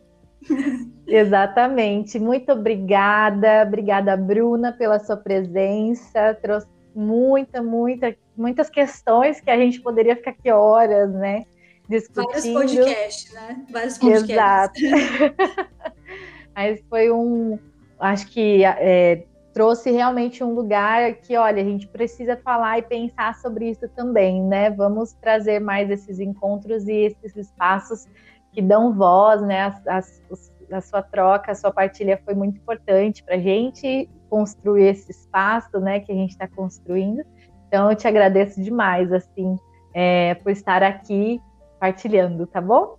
[1.06, 2.18] Exatamente.
[2.18, 3.64] Muito obrigada.
[3.66, 6.34] Obrigada, Bruna, pela sua presença.
[6.40, 11.44] Trouxe muita, muita, muitas questões que a gente poderia ficar aqui horas, né?
[11.88, 12.54] Discutindo.
[12.54, 13.64] Vários podcasts, né?
[13.70, 14.82] Vários podcasts.
[14.82, 15.70] Exato.
[16.54, 17.58] Mas foi um.
[17.98, 23.34] Acho que é, trouxe realmente um lugar que, olha, a gente precisa falar e pensar
[23.36, 24.70] sobre isso também, né?
[24.70, 28.06] Vamos trazer mais esses encontros e esses espaços
[28.52, 29.62] que dão voz, né?
[29.62, 34.88] As, as, a sua troca, a sua partilha foi muito importante para a gente construir
[34.88, 36.00] esse espaço, né?
[36.00, 37.22] Que a gente está construindo.
[37.68, 39.56] Então, eu te agradeço demais, assim,
[39.94, 41.40] é, por estar aqui
[41.78, 42.98] partilhando, tá bom?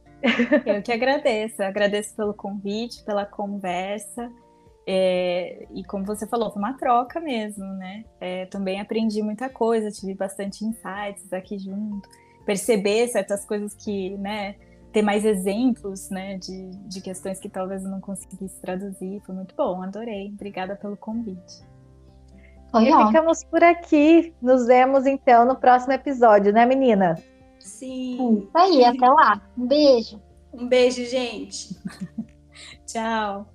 [0.65, 4.31] Eu que agradeço, agradeço pelo convite, pela conversa.
[4.87, 8.03] É, e como você falou, foi uma troca mesmo, né?
[8.19, 12.07] É, também aprendi muita coisa, tive bastante insights aqui junto,
[12.45, 14.55] perceber certas coisas que, né,
[14.91, 19.55] ter mais exemplos, né, de, de questões que talvez eu não conseguisse traduzir, foi muito
[19.55, 20.31] bom, adorei.
[20.33, 21.63] Obrigada pelo convite.
[22.75, 24.33] e ficamos por aqui.
[24.41, 27.21] Nos vemos então no próximo episódio, né, meninas?
[27.59, 28.39] Sim.
[28.39, 29.41] Isso aí, até lá.
[29.57, 30.21] Um beijo.
[30.53, 31.75] Um beijo, gente.
[32.85, 33.47] Tchau.